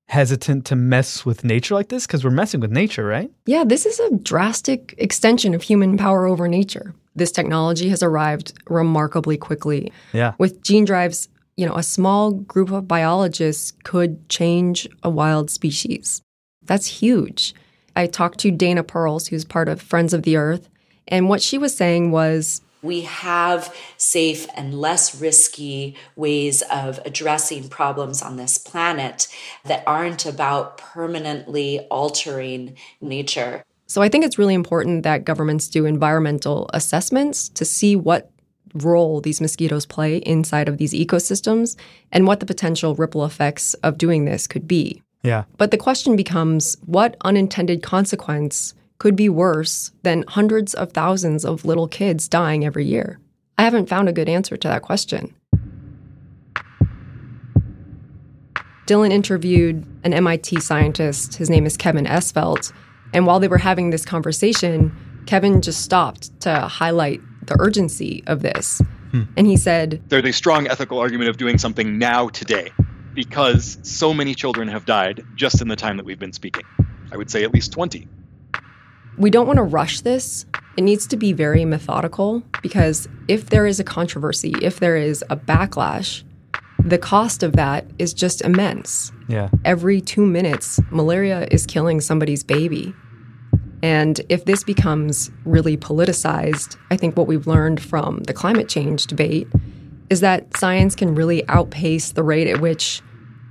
hesitant 0.08 0.64
to 0.66 0.76
mess 0.76 1.26
with 1.26 1.42
nature 1.42 1.74
like 1.74 1.88
this? 1.88 2.06
Because 2.06 2.22
we're 2.22 2.30
messing 2.30 2.60
with 2.60 2.70
nature, 2.70 3.04
right? 3.04 3.30
Yeah, 3.46 3.64
this 3.64 3.84
is 3.84 3.98
a 3.98 4.16
drastic 4.18 4.94
extension 4.98 5.54
of 5.54 5.62
human 5.62 5.96
power 5.96 6.26
over 6.26 6.46
nature. 6.46 6.94
This 7.16 7.32
technology 7.32 7.88
has 7.88 8.02
arrived 8.02 8.52
remarkably 8.68 9.36
quickly. 9.36 9.92
Yeah. 10.12 10.34
With 10.38 10.62
gene 10.62 10.84
drives, 10.84 11.28
you 11.56 11.66
know, 11.66 11.74
a 11.74 11.82
small 11.82 12.32
group 12.32 12.70
of 12.70 12.86
biologists 12.86 13.72
could 13.84 14.28
change 14.28 14.88
a 15.02 15.10
wild 15.10 15.50
species. 15.50 16.22
That's 16.64 16.86
huge. 16.86 17.54
I 17.94 18.06
talked 18.06 18.38
to 18.40 18.50
Dana 18.50 18.84
Perls, 18.84 19.28
who's 19.28 19.44
part 19.44 19.68
of 19.68 19.80
Friends 19.80 20.12
of 20.12 20.22
the 20.22 20.36
Earth, 20.36 20.68
and 21.08 21.28
what 21.28 21.40
she 21.40 21.56
was 21.56 21.74
saying 21.74 22.10
was 22.10 22.60
we 22.82 23.02
have 23.02 23.74
safe 23.96 24.46
and 24.54 24.74
less 24.74 25.20
risky 25.20 25.96
ways 26.14 26.62
of 26.70 27.00
addressing 27.04 27.68
problems 27.68 28.22
on 28.22 28.36
this 28.36 28.58
planet 28.58 29.28
that 29.64 29.82
aren't 29.86 30.26
about 30.26 30.78
permanently 30.78 31.80
altering 31.90 32.76
nature. 33.00 33.64
So 33.86 34.02
I 34.02 34.08
think 34.08 34.24
it's 34.24 34.38
really 34.38 34.54
important 34.54 35.04
that 35.04 35.24
governments 35.24 35.68
do 35.68 35.86
environmental 35.86 36.68
assessments 36.74 37.48
to 37.50 37.64
see 37.64 37.96
what 37.96 38.30
role 38.84 39.20
these 39.20 39.40
mosquitoes 39.40 39.86
play 39.86 40.18
inside 40.18 40.68
of 40.68 40.78
these 40.78 40.92
ecosystems 40.92 41.76
and 42.12 42.26
what 42.26 42.40
the 42.40 42.46
potential 42.46 42.94
ripple 42.94 43.24
effects 43.24 43.74
of 43.74 43.98
doing 43.98 44.24
this 44.24 44.46
could 44.46 44.66
be. 44.66 45.02
Yeah. 45.22 45.44
But 45.56 45.70
the 45.70 45.76
question 45.76 46.16
becomes 46.16 46.76
what 46.86 47.16
unintended 47.22 47.82
consequence 47.82 48.74
could 48.98 49.16
be 49.16 49.28
worse 49.28 49.90
than 50.02 50.24
hundreds 50.28 50.74
of 50.74 50.92
thousands 50.92 51.44
of 51.44 51.64
little 51.64 51.88
kids 51.88 52.28
dying 52.28 52.64
every 52.64 52.84
year? 52.84 53.18
I 53.58 53.62
haven't 53.62 53.88
found 53.88 54.08
a 54.08 54.12
good 54.12 54.28
answer 54.28 54.56
to 54.56 54.68
that 54.68 54.82
question. 54.82 55.34
Dylan 58.86 59.10
interviewed 59.10 59.84
an 60.04 60.14
MIT 60.14 60.60
scientist. 60.60 61.34
His 61.34 61.50
name 61.50 61.66
is 61.66 61.76
Kevin 61.76 62.06
Esvelt. 62.06 62.72
And 63.12 63.26
while 63.26 63.40
they 63.40 63.48
were 63.48 63.58
having 63.58 63.90
this 63.90 64.04
conversation, 64.04 64.94
Kevin 65.26 65.60
just 65.60 65.82
stopped 65.82 66.38
to 66.42 66.60
highlight 66.60 67.20
the 67.46 67.56
urgency 67.58 68.22
of 68.26 68.42
this. 68.42 68.80
Hmm. 69.12 69.22
And 69.36 69.46
he 69.46 69.56
said, 69.56 70.02
There's 70.08 70.24
a 70.24 70.32
strong 70.32 70.66
ethical 70.66 70.98
argument 70.98 71.30
of 71.30 71.36
doing 71.36 71.58
something 71.58 71.98
now, 71.98 72.28
today, 72.28 72.70
because 73.14 73.78
so 73.82 74.12
many 74.12 74.34
children 74.34 74.68
have 74.68 74.84
died 74.84 75.24
just 75.34 75.60
in 75.60 75.68
the 75.68 75.76
time 75.76 75.96
that 75.96 76.04
we've 76.04 76.18
been 76.18 76.32
speaking. 76.32 76.64
I 77.12 77.16
would 77.16 77.30
say 77.30 77.44
at 77.44 77.52
least 77.52 77.72
20. 77.72 78.08
We 79.16 79.30
don't 79.30 79.46
want 79.46 79.56
to 79.56 79.62
rush 79.62 80.00
this. 80.00 80.44
It 80.76 80.82
needs 80.82 81.06
to 81.06 81.16
be 81.16 81.32
very 81.32 81.64
methodical 81.64 82.42
because 82.60 83.08
if 83.28 83.48
there 83.48 83.66
is 83.66 83.80
a 83.80 83.84
controversy, 83.84 84.54
if 84.60 84.78
there 84.78 84.96
is 84.96 85.24
a 85.30 85.36
backlash, 85.36 86.22
the 86.78 86.98
cost 86.98 87.42
of 87.42 87.54
that 87.54 87.86
is 87.98 88.12
just 88.12 88.42
immense. 88.42 89.10
Yeah. 89.28 89.48
Every 89.64 90.00
two 90.00 90.26
minutes, 90.26 90.78
malaria 90.90 91.48
is 91.50 91.66
killing 91.66 92.00
somebody's 92.00 92.44
baby. 92.44 92.94
And 93.82 94.20
if 94.28 94.44
this 94.44 94.64
becomes 94.64 95.30
really 95.44 95.76
politicized, 95.76 96.76
I 96.90 96.96
think 96.96 97.16
what 97.16 97.26
we've 97.26 97.46
learned 97.46 97.80
from 97.80 98.20
the 98.20 98.32
climate 98.32 98.68
change 98.68 99.06
debate 99.06 99.48
is 100.10 100.20
that 100.20 100.56
science 100.56 100.94
can 100.94 101.14
really 101.14 101.46
outpace 101.48 102.12
the 102.12 102.22
rate 102.22 102.48
at 102.48 102.60
which 102.60 103.02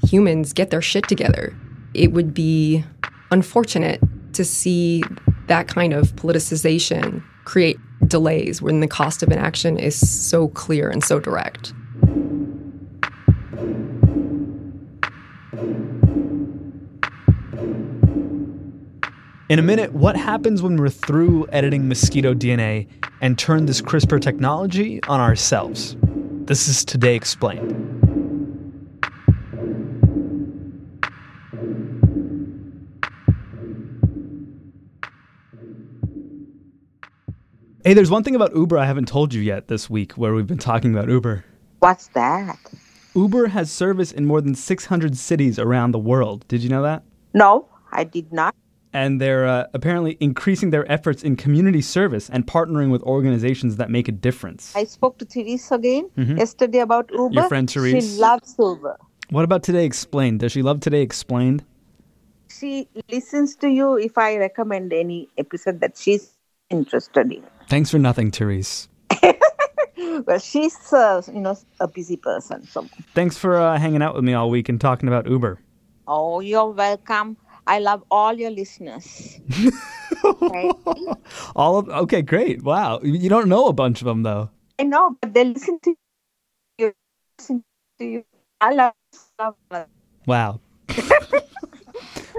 humans 0.03 0.53
get 0.53 0.69
their 0.69 0.81
shit 0.81 1.07
together. 1.07 1.55
It 1.93 2.11
would 2.11 2.33
be 2.33 2.83
unfortunate 3.31 4.01
to 4.33 4.45
see 4.45 5.03
that 5.47 5.67
kind 5.67 5.93
of 5.93 6.15
politicization 6.15 7.23
create 7.45 7.77
delays 8.07 8.61
when 8.61 8.79
the 8.79 8.87
cost 8.87 9.23
of 9.23 9.29
inaction 9.31 9.77
is 9.77 9.95
so 9.95 10.47
clear 10.49 10.89
and 10.89 11.03
so 11.03 11.19
direct. 11.19 11.73
In 19.47 19.59
a 19.59 19.61
minute, 19.61 19.93
what 19.93 20.15
happens 20.15 20.63
when 20.63 20.75
we're 20.75 20.89
through 20.89 21.47
editing 21.51 21.87
mosquito 21.87 22.33
DNA 22.33 22.87
and 23.21 23.37
turn 23.37 23.67
this 23.67 23.79
CRISPR 23.79 24.19
technology 24.19 25.03
on 25.03 25.19
ourselves? 25.19 25.95
This 26.45 26.67
is 26.67 26.83
Today 26.83 27.13
Explained. 27.13 27.71
Hey, 37.83 37.93
there's 37.93 38.09
one 38.09 38.23
thing 38.23 38.33
about 38.33 38.55
Uber 38.55 38.79
I 38.79 38.85
haven't 38.87 39.07
told 39.07 39.31
you 39.31 39.43
yet 39.43 39.67
this 39.67 39.91
week 39.91 40.13
where 40.13 40.33
we've 40.33 40.47
been 40.47 40.57
talking 40.57 40.91
about 40.91 41.07
Uber. 41.07 41.45
What's 41.81 42.07
that? 42.09 42.57
Uber 43.13 43.45
has 43.49 43.71
service 43.71 44.11
in 44.11 44.25
more 44.25 44.41
than 44.41 44.55
600 44.55 45.15
cities 45.15 45.59
around 45.59 45.91
the 45.91 45.99
world. 45.99 46.47
Did 46.47 46.63
you 46.63 46.69
know 46.69 46.81
that? 46.81 47.03
No, 47.35 47.67
I 47.91 48.05
did 48.05 48.33
not. 48.33 48.55
And 48.95 49.19
they're 49.19 49.45
uh, 49.45 49.67
apparently 49.73 50.17
increasing 50.21 50.69
their 50.69 50.89
efforts 50.89 51.21
in 51.21 51.35
community 51.35 51.81
service 51.81 52.29
and 52.29 52.47
partnering 52.47 52.91
with 52.91 53.03
organizations 53.03 53.75
that 53.75 53.89
make 53.89 54.07
a 54.07 54.13
difference. 54.13 54.73
I 54.73 54.85
spoke 54.85 55.17
to 55.17 55.25
Therese 55.25 55.69
again 55.71 56.09
mm-hmm. 56.17 56.37
yesterday 56.37 56.79
about 56.79 57.11
Uber. 57.11 57.33
Your 57.33 57.49
friend 57.49 57.69
Therese? 57.69 58.15
She 58.15 58.21
loves 58.21 58.55
Uber. 58.57 58.97
What 59.31 59.43
about 59.43 59.63
Today 59.63 59.85
Explained? 59.85 60.39
Does 60.39 60.53
she 60.53 60.61
love 60.61 60.79
Today 60.79 61.01
Explained? 61.01 61.65
She 62.49 62.87
listens 63.11 63.55
to 63.57 63.67
you 63.67 63.97
if 63.97 64.17
I 64.17 64.37
recommend 64.37 64.93
any 64.93 65.27
episode 65.37 65.81
that 65.81 65.97
she's 65.97 66.31
interested 66.69 67.31
in. 67.31 67.43
Thanks 67.67 67.91
for 67.91 67.99
nothing, 67.99 68.31
Therese. 68.31 68.87
well, 70.25 70.39
she's 70.39 70.93
uh, 70.93 71.21
you 71.33 71.41
know 71.41 71.57
a 71.79 71.87
busy 71.87 72.15
person. 72.15 72.65
So 72.67 72.87
thanks 73.13 73.37
for 73.37 73.57
uh, 73.57 73.77
hanging 73.77 74.01
out 74.01 74.15
with 74.15 74.23
me 74.23 74.33
all 74.33 74.49
week 74.49 74.69
and 74.69 74.79
talking 74.79 75.09
about 75.09 75.27
Uber. 75.27 75.59
Oh, 76.07 76.39
you're 76.39 76.69
welcome. 76.69 77.37
I 77.67 77.79
love 77.79 78.03
all 78.11 78.33
your 78.33 78.51
listeners. 78.51 79.39
okay. 80.23 80.71
all 81.55 81.77
of 81.77 81.89
okay, 81.89 82.21
great. 82.21 82.63
Wow, 82.63 82.99
you 83.03 83.29
don't 83.29 83.49
know 83.49 83.67
a 83.67 83.73
bunch 83.73 84.01
of 84.01 84.05
them 84.05 84.23
though. 84.23 84.49
I 84.79 84.83
know, 84.83 85.17
but 85.21 85.33
they 85.33 85.45
listen 85.45 85.79
to 85.83 85.95
you. 86.77 86.93
Listen 87.39 87.63
to 87.99 88.05
you. 88.05 88.25
I 88.61 88.73
love. 88.73 88.93
love 89.39 89.55
wow. 90.25 90.59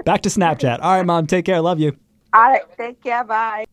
Back 0.05 0.21
to 0.21 0.29
Snapchat. 0.29 0.79
All 0.81 0.97
right, 0.97 1.05
mom. 1.05 1.27
Take 1.27 1.45
care. 1.45 1.61
Love 1.61 1.79
you. 1.79 1.97
All 2.33 2.43
right. 2.43 2.61
Take 2.77 3.03
care. 3.03 3.23
Bye. 3.23 3.65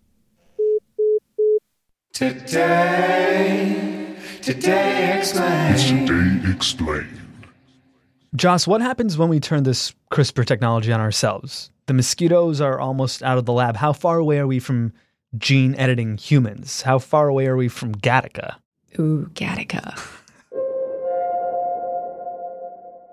Today, 2.12 4.14
today 4.40 5.18
explained. 5.18 6.08
Today 6.08 6.52
explained. 6.52 7.23
Joss, 8.36 8.66
what 8.66 8.80
happens 8.80 9.16
when 9.16 9.28
we 9.28 9.38
turn 9.38 9.62
this 9.62 9.94
CRISPR 10.10 10.44
technology 10.44 10.92
on 10.92 11.00
ourselves? 11.00 11.70
The 11.86 11.94
mosquitoes 11.94 12.60
are 12.60 12.80
almost 12.80 13.22
out 13.22 13.38
of 13.38 13.44
the 13.44 13.52
lab. 13.52 13.76
How 13.76 13.92
far 13.92 14.18
away 14.18 14.38
are 14.38 14.46
we 14.46 14.58
from 14.58 14.92
gene 15.38 15.76
editing 15.76 16.16
humans? 16.16 16.82
How 16.82 16.98
far 16.98 17.28
away 17.28 17.46
are 17.46 17.56
we 17.56 17.68
from 17.68 17.94
Gattaca? 17.94 18.56
Ooh, 18.98 19.30
Gattaca. 19.34 19.96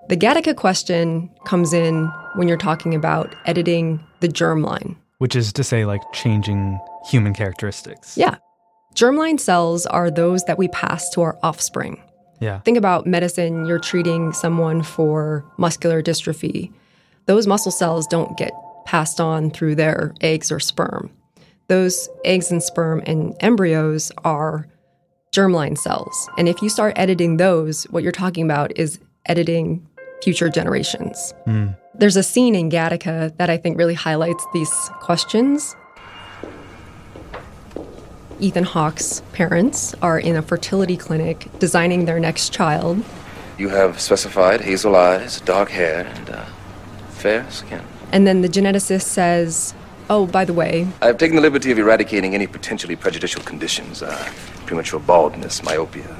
The 0.08 0.16
Gattaca 0.16 0.56
question 0.56 1.30
comes 1.44 1.72
in 1.72 2.06
when 2.34 2.48
you're 2.48 2.56
talking 2.56 2.92
about 2.92 3.32
editing 3.46 4.04
the 4.18 4.28
germline, 4.28 4.96
which 5.18 5.36
is 5.36 5.52
to 5.52 5.62
say, 5.62 5.84
like 5.84 6.02
changing 6.12 6.80
human 7.08 7.32
characteristics. 7.32 8.16
Yeah. 8.16 8.38
Germline 8.96 9.38
cells 9.38 9.86
are 9.86 10.10
those 10.10 10.42
that 10.44 10.58
we 10.58 10.66
pass 10.66 11.08
to 11.10 11.22
our 11.22 11.38
offspring. 11.44 12.02
Yeah. 12.42 12.58
Think 12.60 12.76
about 12.76 13.06
medicine, 13.06 13.66
you're 13.66 13.78
treating 13.78 14.32
someone 14.32 14.82
for 14.82 15.44
muscular 15.58 16.02
dystrophy. 16.02 16.72
Those 17.26 17.46
muscle 17.46 17.70
cells 17.70 18.04
don't 18.08 18.36
get 18.36 18.52
passed 18.84 19.20
on 19.20 19.52
through 19.52 19.76
their 19.76 20.12
eggs 20.20 20.50
or 20.50 20.58
sperm. 20.58 21.08
Those 21.68 22.08
eggs 22.24 22.50
and 22.50 22.60
sperm 22.60 23.00
and 23.06 23.36
embryos 23.38 24.10
are 24.24 24.66
germline 25.32 25.78
cells. 25.78 26.28
And 26.36 26.48
if 26.48 26.60
you 26.60 26.68
start 26.68 26.94
editing 26.96 27.36
those, 27.36 27.84
what 27.84 28.02
you're 28.02 28.10
talking 28.10 28.44
about 28.44 28.76
is 28.76 28.98
editing 29.26 29.86
future 30.22 30.48
generations. 30.48 31.32
Mm. 31.46 31.76
There's 31.94 32.16
a 32.16 32.24
scene 32.24 32.56
in 32.56 32.70
Gattaca 32.70 33.36
that 33.36 33.50
I 33.50 33.56
think 33.56 33.78
really 33.78 33.94
highlights 33.94 34.44
these 34.52 34.72
questions. 35.00 35.76
Ethan 38.42 38.64
Hawke's 38.64 39.22
parents 39.32 39.94
are 40.02 40.18
in 40.18 40.34
a 40.34 40.42
fertility 40.42 40.96
clinic 40.96 41.46
designing 41.60 42.06
their 42.06 42.18
next 42.18 42.52
child. 42.52 43.04
You 43.56 43.68
have 43.68 44.00
specified 44.00 44.62
hazel 44.62 44.96
eyes, 44.96 45.40
dark 45.42 45.70
hair, 45.70 46.06
and 46.06 46.30
uh, 46.30 46.44
fair 47.10 47.48
skin. 47.50 47.82
And 48.10 48.26
then 48.26 48.42
the 48.42 48.48
geneticist 48.48 49.02
says, 49.02 49.74
Oh, 50.10 50.26
by 50.26 50.44
the 50.44 50.52
way, 50.52 50.88
I've 51.00 51.18
taken 51.18 51.36
the 51.36 51.42
liberty 51.42 51.70
of 51.70 51.78
eradicating 51.78 52.34
any 52.34 52.48
potentially 52.48 52.96
prejudicial 52.96 53.42
conditions 53.44 54.02
uh, 54.02 54.32
premature 54.66 54.98
baldness, 54.98 55.62
myopia, 55.62 56.16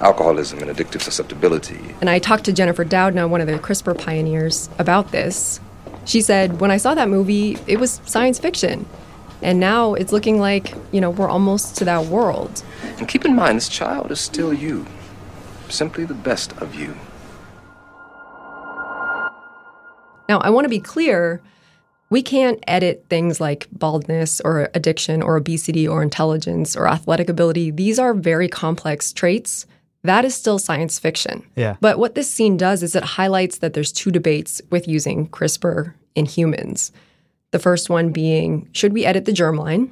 alcoholism, 0.00 0.58
and 0.58 0.76
addictive 0.76 1.02
susceptibility. 1.02 1.94
and 2.00 2.10
I 2.10 2.18
talked 2.18 2.44
to 2.46 2.52
Jennifer 2.52 2.84
Doudna, 2.84 3.28
one 3.28 3.40
of 3.40 3.46
the 3.46 3.58
CRISPR 3.60 3.96
pioneers, 3.96 4.68
about 4.80 5.12
this. 5.12 5.60
She 6.04 6.20
said, 6.20 6.60
when 6.60 6.72
I 6.72 6.78
saw 6.78 6.94
that 6.96 7.08
movie, 7.08 7.58
it 7.68 7.78
was 7.78 8.00
science 8.04 8.40
fiction. 8.40 8.86
And 9.42 9.58
now 9.58 9.94
it's 9.94 10.12
looking 10.12 10.38
like, 10.38 10.74
you 10.92 11.00
know, 11.00 11.10
we're 11.10 11.28
almost 11.28 11.76
to 11.78 11.84
that 11.86 12.06
world. 12.06 12.62
And 12.98 13.08
keep 13.08 13.24
in 13.24 13.34
mind, 13.34 13.56
this 13.56 13.68
child 13.68 14.10
is 14.10 14.20
still 14.20 14.52
you, 14.52 14.86
simply 15.68 16.04
the 16.04 16.14
best 16.14 16.52
of 16.58 16.74
you. 16.74 16.94
Now, 20.28 20.38
I 20.38 20.50
want 20.50 20.64
to 20.64 20.68
be 20.68 20.80
clear 20.80 21.40
we 22.10 22.22
can't 22.22 22.62
edit 22.66 23.06
things 23.08 23.40
like 23.40 23.68
baldness 23.72 24.40
or 24.40 24.68
addiction 24.74 25.22
or 25.22 25.36
obesity 25.36 25.86
or 25.86 26.02
intelligence 26.02 26.76
or 26.76 26.88
athletic 26.88 27.28
ability. 27.28 27.70
These 27.70 27.98
are 27.98 28.14
very 28.14 28.48
complex 28.48 29.12
traits. 29.12 29.66
That 30.02 30.24
is 30.24 30.34
still 30.34 30.58
science 30.58 30.98
fiction. 30.98 31.44
Yeah. 31.56 31.76
But 31.80 31.98
what 31.98 32.14
this 32.16 32.28
scene 32.28 32.56
does 32.56 32.82
is 32.82 32.96
it 32.96 33.04
highlights 33.04 33.58
that 33.58 33.74
there's 33.74 33.92
two 33.92 34.10
debates 34.10 34.60
with 34.70 34.88
using 34.88 35.28
CRISPR 35.28 35.94
in 36.14 36.26
humans. 36.26 36.90
The 37.52 37.58
first 37.58 37.90
one 37.90 38.12
being 38.12 38.68
should 38.70 38.92
we 38.92 39.04
edit 39.04 39.24
the 39.24 39.32
germline? 39.32 39.90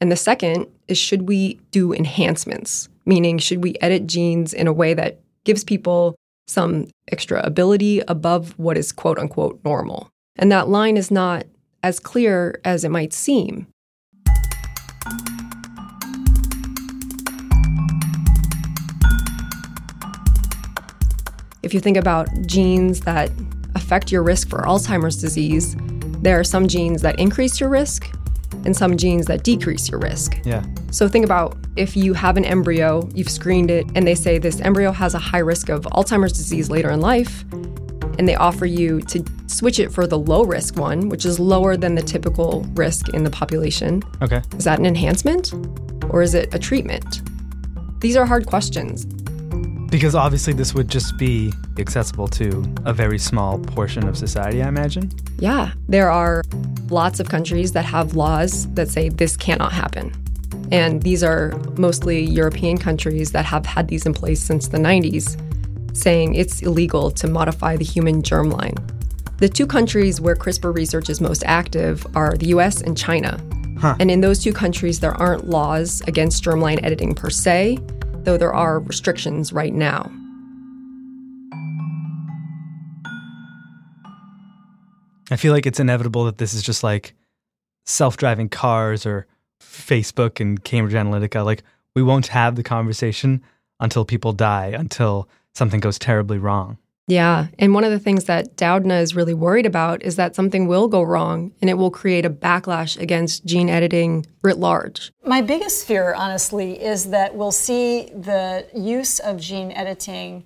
And 0.00 0.12
the 0.12 0.16
second 0.16 0.66
is 0.86 0.96
should 0.96 1.28
we 1.28 1.54
do 1.72 1.92
enhancements? 1.92 2.88
Meaning, 3.04 3.38
should 3.38 3.64
we 3.64 3.74
edit 3.80 4.06
genes 4.06 4.54
in 4.54 4.68
a 4.68 4.72
way 4.72 4.94
that 4.94 5.18
gives 5.42 5.64
people 5.64 6.14
some 6.46 6.86
extra 7.10 7.42
ability 7.42 8.00
above 8.06 8.56
what 8.58 8.78
is 8.78 8.92
quote 8.92 9.18
unquote 9.18 9.58
normal? 9.64 10.08
And 10.36 10.52
that 10.52 10.68
line 10.68 10.96
is 10.96 11.10
not 11.10 11.46
as 11.82 11.98
clear 11.98 12.60
as 12.64 12.84
it 12.84 12.90
might 12.90 13.12
seem. 13.12 13.66
If 21.64 21.74
you 21.74 21.80
think 21.80 21.96
about 21.96 22.28
genes 22.46 23.00
that 23.00 23.32
affect 23.74 24.12
your 24.12 24.22
risk 24.22 24.48
for 24.48 24.60
Alzheimer's 24.62 25.16
disease, 25.16 25.76
there 26.22 26.38
are 26.38 26.44
some 26.44 26.68
genes 26.68 27.02
that 27.02 27.18
increase 27.18 27.60
your 27.60 27.68
risk 27.68 28.10
and 28.64 28.76
some 28.76 28.96
genes 28.96 29.26
that 29.26 29.42
decrease 29.42 29.88
your 29.88 30.00
risk. 30.00 30.38
Yeah. 30.44 30.64
So 30.90 31.08
think 31.08 31.24
about 31.24 31.56
if 31.76 31.96
you 31.96 32.12
have 32.14 32.36
an 32.36 32.44
embryo, 32.44 33.08
you've 33.14 33.30
screened 33.30 33.70
it, 33.70 33.86
and 33.94 34.06
they 34.06 34.14
say 34.14 34.38
this 34.38 34.60
embryo 34.60 34.92
has 34.92 35.14
a 35.14 35.18
high 35.18 35.38
risk 35.38 35.68
of 35.68 35.82
Alzheimer's 35.92 36.32
disease 36.32 36.68
later 36.68 36.90
in 36.90 37.00
life, 37.00 37.44
and 38.18 38.28
they 38.28 38.34
offer 38.34 38.66
you 38.66 39.00
to 39.02 39.24
switch 39.46 39.78
it 39.78 39.90
for 39.92 40.06
the 40.06 40.18
low 40.18 40.44
risk 40.44 40.76
one, 40.76 41.08
which 41.08 41.24
is 41.24 41.40
lower 41.40 41.76
than 41.76 41.94
the 41.94 42.02
typical 42.02 42.66
risk 42.74 43.08
in 43.14 43.24
the 43.24 43.30
population. 43.30 44.02
Okay. 44.20 44.42
Is 44.56 44.64
that 44.64 44.78
an 44.78 44.86
enhancement 44.86 45.52
or 46.10 46.20
is 46.22 46.34
it 46.34 46.52
a 46.54 46.58
treatment? 46.58 47.22
These 48.00 48.16
are 48.16 48.26
hard 48.26 48.46
questions. 48.46 49.06
Because 49.90 50.14
obviously 50.14 50.52
this 50.52 50.72
would 50.72 50.88
just 50.88 51.16
be 51.16 51.52
accessible 51.76 52.28
to 52.28 52.64
a 52.84 52.92
very 52.92 53.18
small 53.18 53.58
portion 53.58 54.06
of 54.06 54.16
society, 54.16 54.62
I 54.62 54.68
imagine. 54.68 55.10
Yeah, 55.40 55.72
there 55.88 56.10
are 56.10 56.44
lots 56.90 57.18
of 57.18 57.28
countries 57.28 57.72
that 57.72 57.84
have 57.84 58.14
laws 58.14 58.72
that 58.74 58.88
say 58.88 59.08
this 59.08 59.36
cannot 59.36 59.72
happen. 59.72 60.12
And 60.70 61.02
these 61.02 61.24
are 61.24 61.50
mostly 61.76 62.22
European 62.22 62.78
countries 62.78 63.32
that 63.32 63.44
have 63.44 63.66
had 63.66 63.88
these 63.88 64.06
in 64.06 64.14
place 64.14 64.40
since 64.40 64.68
the 64.68 64.78
90s, 64.78 65.36
saying 65.96 66.34
it's 66.34 66.62
illegal 66.62 67.10
to 67.10 67.26
modify 67.26 67.76
the 67.76 67.84
human 67.84 68.22
germline. 68.22 68.78
The 69.38 69.48
two 69.48 69.66
countries 69.66 70.20
where 70.20 70.36
CRISPR 70.36 70.72
research 70.72 71.10
is 71.10 71.20
most 71.20 71.42
active 71.46 72.06
are 72.14 72.36
the 72.36 72.46
US 72.48 72.80
and 72.80 72.96
China. 72.96 73.40
Huh. 73.80 73.96
And 73.98 74.10
in 74.10 74.20
those 74.20 74.40
two 74.40 74.52
countries, 74.52 75.00
there 75.00 75.14
aren't 75.14 75.48
laws 75.48 76.02
against 76.02 76.44
germline 76.44 76.84
editing 76.84 77.14
per 77.14 77.30
se, 77.30 77.78
though 78.24 78.36
there 78.36 78.52
are 78.52 78.80
restrictions 78.80 79.52
right 79.52 79.72
now. 79.72 80.10
I 85.30 85.36
feel 85.36 85.52
like 85.52 85.66
it's 85.66 85.80
inevitable 85.80 86.24
that 86.24 86.38
this 86.38 86.54
is 86.54 86.62
just 86.62 86.82
like 86.82 87.14
self 87.86 88.16
driving 88.16 88.48
cars 88.48 89.06
or 89.06 89.26
Facebook 89.62 90.40
and 90.40 90.62
Cambridge 90.62 90.94
Analytica. 90.94 91.44
Like, 91.44 91.62
we 91.94 92.02
won't 92.02 92.28
have 92.28 92.56
the 92.56 92.62
conversation 92.62 93.42
until 93.78 94.04
people 94.04 94.32
die, 94.32 94.66
until 94.66 95.28
something 95.54 95.80
goes 95.80 95.98
terribly 95.98 96.38
wrong. 96.38 96.78
Yeah. 97.10 97.48
And 97.58 97.74
one 97.74 97.82
of 97.82 97.90
the 97.90 97.98
things 97.98 98.24
that 98.24 98.56
Doudna 98.56 99.00
is 99.02 99.16
really 99.16 99.34
worried 99.34 99.66
about 99.66 100.02
is 100.02 100.16
that 100.16 100.36
something 100.36 100.68
will 100.68 100.86
go 100.86 101.02
wrong 101.02 101.52
and 101.60 101.68
it 101.68 101.74
will 101.74 101.90
create 101.90 102.24
a 102.24 102.30
backlash 102.30 102.96
against 102.98 103.44
gene 103.44 103.68
editing 103.68 104.26
writ 104.42 104.58
large. 104.58 105.10
My 105.24 105.40
biggest 105.40 105.86
fear, 105.86 106.14
honestly, 106.14 106.80
is 106.80 107.10
that 107.10 107.34
we'll 107.34 107.52
see 107.52 108.10
the 108.14 108.66
use 108.74 109.18
of 109.18 109.38
gene 109.38 109.72
editing 109.72 110.44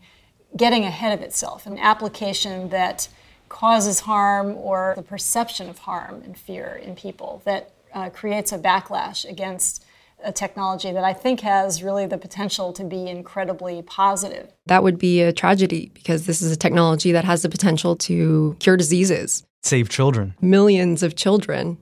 getting 0.57 0.85
ahead 0.85 1.13
of 1.19 1.23
itself, 1.23 1.67
an 1.67 1.79
application 1.79 2.69
that 2.71 3.09
causes 3.49 4.01
harm 4.01 4.55
or 4.57 4.95
the 4.97 5.03
perception 5.03 5.69
of 5.69 5.79
harm 5.79 6.23
and 6.25 6.39
fear 6.39 6.81
in 6.83 6.95
people 6.95 7.43
that 7.45 7.73
uh, 7.93 8.09
creates 8.11 8.53
a 8.53 8.59
backlash 8.59 9.29
against 9.29 9.84
a 10.25 10.33
technology 10.33 10.91
that 10.93 11.05
I 11.05 11.13
think 11.13 11.41
has 11.41 11.83
really 11.83 12.07
the 12.07 12.19
potential 12.19 12.73
to 12.73 12.85
be 12.85 13.07
incredibly 13.09 13.83
positive. 13.83 14.51
That 14.67 14.83
would 14.83 14.99
be 14.99 15.21
a 15.23 15.33
tragedy 15.33 15.91
because 15.95 16.27
this 16.27 16.41
is 16.43 16.51
a 16.51 16.57
technology 16.57 17.13
that 17.13 17.25
has 17.25 17.43
the 17.43 17.49
potential 17.49 17.95
to 17.97 18.57
cure 18.59 18.77
diseases, 18.77 19.45
Save 19.63 19.89
children. 19.89 20.35
millions 20.41 21.03
of 21.03 21.15
children. 21.15 21.79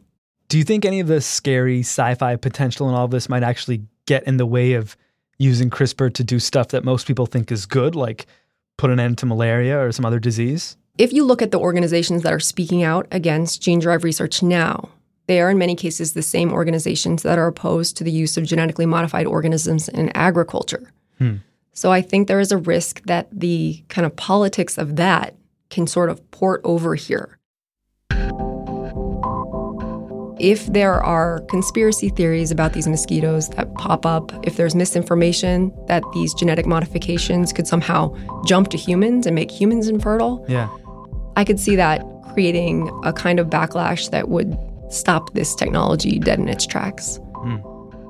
Do 0.49 0.59
you 0.59 0.65
think 0.65 0.85
any 0.85 1.01
of 1.01 1.07
the 1.07 1.21
scary 1.21 1.81
sci 1.81 2.15
fi 2.17 2.37
potential 2.37 2.89
in 2.89 2.95
all 2.95 3.07
of 3.07 3.11
this 3.11 3.29
might 3.29 3.43
actually 3.43 3.83
get 4.07 4.25
in 4.25 4.37
the 4.37 4.47
way 4.47 4.75
of 4.75 4.97
using 5.39 5.71
CRISPR 5.71 6.13
to 6.15 6.25
do 6.25 6.39
stuff 6.39 6.69
that 6.69 6.85
most 6.85 7.07
people 7.07 7.27
think 7.27 7.51
is 7.51 7.65
good, 7.67 7.95
like 7.95 8.27
put 8.77 8.91
an 8.91 9.01
end 9.01 9.19
to 9.19 9.27
malaria 9.27 9.79
or 9.81 9.91
some 9.93 10.05
other 10.05 10.19
disease? 10.19 10.77
If 10.99 11.13
you 11.13 11.25
look 11.25 11.41
at 11.41 11.53
the 11.53 11.59
organizations 11.59 12.23
that 12.23 12.33
are 12.33 12.41
speaking 12.41 12.83
out 12.83 13.07
against 13.11 13.63
gene 13.63 13.79
drive 13.79 14.05
research 14.05 14.43
now, 14.43 14.91
they 15.27 15.41
are 15.41 15.51
in 15.51 15.59
many 15.59 15.75
cases 15.75 16.13
the 16.13 16.23
same 16.23 16.53
organizations 16.53 17.23
that 17.23 17.39
are 17.39 17.47
opposed 17.47 17.97
to 17.97 18.05
the 18.05 18.11
use 18.11 18.37
of 18.37 18.45
genetically 18.45 18.87
modified 18.87 19.27
organisms 19.27 19.89
in 19.89 20.11
agriculture. 20.17 20.93
Hmm. 21.19 21.37
So 21.73 21.91
I 21.91 22.03
think 22.03 22.29
there 22.29 22.41
is 22.41 22.53
a 22.53 22.59
risk 22.59 23.03
that 23.05 23.29
the 23.33 23.83
kind 23.89 24.05
of 24.05 24.15
politics 24.17 24.77
of 24.77 24.97
that 24.97 25.37
can 25.71 25.87
sort 25.87 26.11
of 26.11 26.31
port 26.31 26.61
over 26.65 26.95
here. 26.95 27.39
If 30.39 30.67
there 30.67 31.01
are 31.01 31.41
conspiracy 31.49 32.09
theories 32.09 32.51
about 32.51 32.73
these 32.73 32.89
mosquitoes 32.89 33.49
that 33.51 33.73
pop 33.75 34.05
up, 34.05 34.33
if 34.45 34.57
there's 34.57 34.75
misinformation 34.75 35.73
that 35.87 36.03
these 36.13 36.35
genetic 36.35 36.67
modifications 36.67 37.53
could 37.53 37.69
somehow 37.69 38.13
jump 38.45 38.69
to 38.71 38.77
humans 38.77 39.25
and 39.27 39.37
make 39.37 39.51
humans 39.51 39.89
infertile, 39.89 40.45
Yeah. 40.49 40.69
I 41.37 41.45
could 41.45 41.61
see 41.61 41.77
that 41.77 42.05
creating 42.35 42.91
a 43.05 43.13
kind 43.13 43.39
of 43.39 43.49
backlash 43.49 44.11
that 44.11 44.29
would 44.29 44.59
stop 44.93 45.33
this 45.35 45.55
technology 45.55 46.19
dead 46.19 46.39
in 46.39 46.49
its 46.49 46.67
tracks. 46.67 47.19
Hmm. 47.37 47.57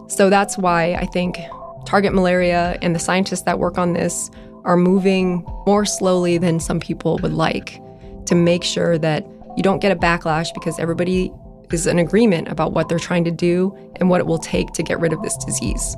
So 0.08 0.28
that's 0.28 0.58
why 0.58 0.94
I 0.94 1.06
think 1.06 1.38
Target 1.86 2.12
Malaria 2.12 2.78
and 2.82 2.94
the 2.94 2.98
scientists 2.98 3.42
that 3.42 3.58
work 3.58 3.78
on 3.78 3.92
this 3.92 4.30
are 4.64 4.76
moving 4.76 5.42
more 5.66 5.84
slowly 5.84 6.38
than 6.38 6.60
some 6.60 6.80
people 6.80 7.18
would 7.18 7.32
like 7.32 7.80
to 8.26 8.34
make 8.34 8.62
sure 8.62 8.98
that 8.98 9.26
you 9.56 9.62
don't 9.62 9.80
get 9.80 9.92
a 9.92 9.96
backlash 9.96 10.52
because 10.54 10.78
everybody 10.78 11.32
is 11.72 11.86
in 11.86 11.98
agreement 11.98 12.48
about 12.48 12.72
what 12.72 12.88
they're 12.88 12.98
trying 12.98 13.24
to 13.24 13.30
do 13.30 13.76
and 13.96 14.08
what 14.10 14.20
it 14.20 14.26
will 14.26 14.38
take 14.38 14.72
to 14.72 14.82
get 14.82 15.00
rid 15.00 15.12
of 15.12 15.22
this 15.22 15.36
disease. 15.44 15.96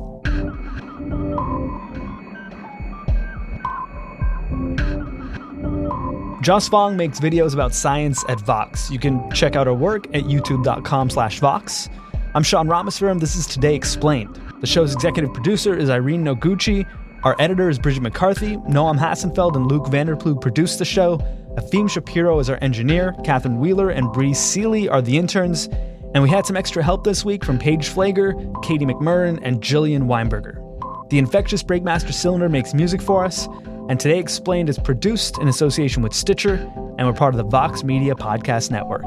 Joss 6.44 6.68
Fong 6.68 6.94
makes 6.94 7.18
videos 7.18 7.54
about 7.54 7.74
science 7.74 8.22
at 8.28 8.38
Vox. 8.38 8.90
You 8.90 8.98
can 8.98 9.30
check 9.30 9.56
out 9.56 9.66
her 9.66 9.72
work 9.72 10.14
at 10.14 10.24
youtube.com 10.24 11.08
slash 11.08 11.40
Vox. 11.40 11.88
I'm 12.34 12.42
Sean 12.42 12.68
Rameswaram. 12.68 13.18
This 13.18 13.34
is 13.34 13.46
Today 13.46 13.74
Explained. 13.74 14.38
The 14.60 14.66
show's 14.66 14.92
executive 14.92 15.32
producer 15.32 15.74
is 15.74 15.88
Irene 15.88 16.22
Noguchi. 16.22 16.86
Our 17.22 17.34
editor 17.38 17.70
is 17.70 17.78
Bridget 17.78 18.02
McCarthy. 18.02 18.58
Noam 18.58 18.98
Hassenfeld 18.98 19.56
and 19.56 19.68
Luke 19.68 19.86
Vanderplug 19.86 20.42
produced 20.42 20.78
the 20.78 20.84
show. 20.84 21.16
Efim 21.56 21.88
Shapiro 21.88 22.38
is 22.40 22.50
our 22.50 22.58
engineer. 22.60 23.14
Catherine 23.24 23.58
Wheeler 23.58 23.88
and 23.88 24.12
Bree 24.12 24.34
Seeley 24.34 24.86
are 24.86 25.00
the 25.00 25.16
interns. 25.16 25.70
And 26.12 26.22
we 26.22 26.28
had 26.28 26.44
some 26.44 26.58
extra 26.58 26.82
help 26.82 27.04
this 27.04 27.24
week 27.24 27.42
from 27.42 27.58
Paige 27.58 27.88
Flager, 27.88 28.62
Katie 28.62 28.84
McMurrin, 28.84 29.38
and 29.40 29.62
Jillian 29.62 30.02
Weinberger. 30.02 30.60
The 31.08 31.18
Infectious 31.18 31.62
Breakmaster 31.62 32.12
Cylinder 32.12 32.50
makes 32.50 32.74
music 32.74 33.00
for 33.00 33.24
us, 33.24 33.48
and 33.88 34.00
Today 34.00 34.18
Explained 34.18 34.70
is 34.70 34.78
produced 34.78 35.38
in 35.38 35.48
association 35.48 36.02
with 36.02 36.14
Stitcher, 36.14 36.54
and 36.98 37.06
we're 37.06 37.12
part 37.12 37.34
of 37.34 37.38
the 37.38 37.44
Vox 37.44 37.84
Media 37.84 38.14
Podcast 38.14 38.70
Network. 38.70 39.04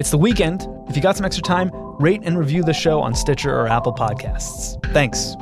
It's 0.00 0.10
the 0.10 0.18
weekend. 0.18 0.66
If 0.88 0.96
you 0.96 1.02
got 1.02 1.16
some 1.16 1.24
extra 1.24 1.42
time, 1.42 1.70
rate 2.00 2.22
and 2.24 2.36
review 2.36 2.64
the 2.64 2.72
show 2.72 3.00
on 3.00 3.14
Stitcher 3.14 3.54
or 3.54 3.68
Apple 3.68 3.92
Podcasts. 3.92 4.82
Thanks. 4.92 5.36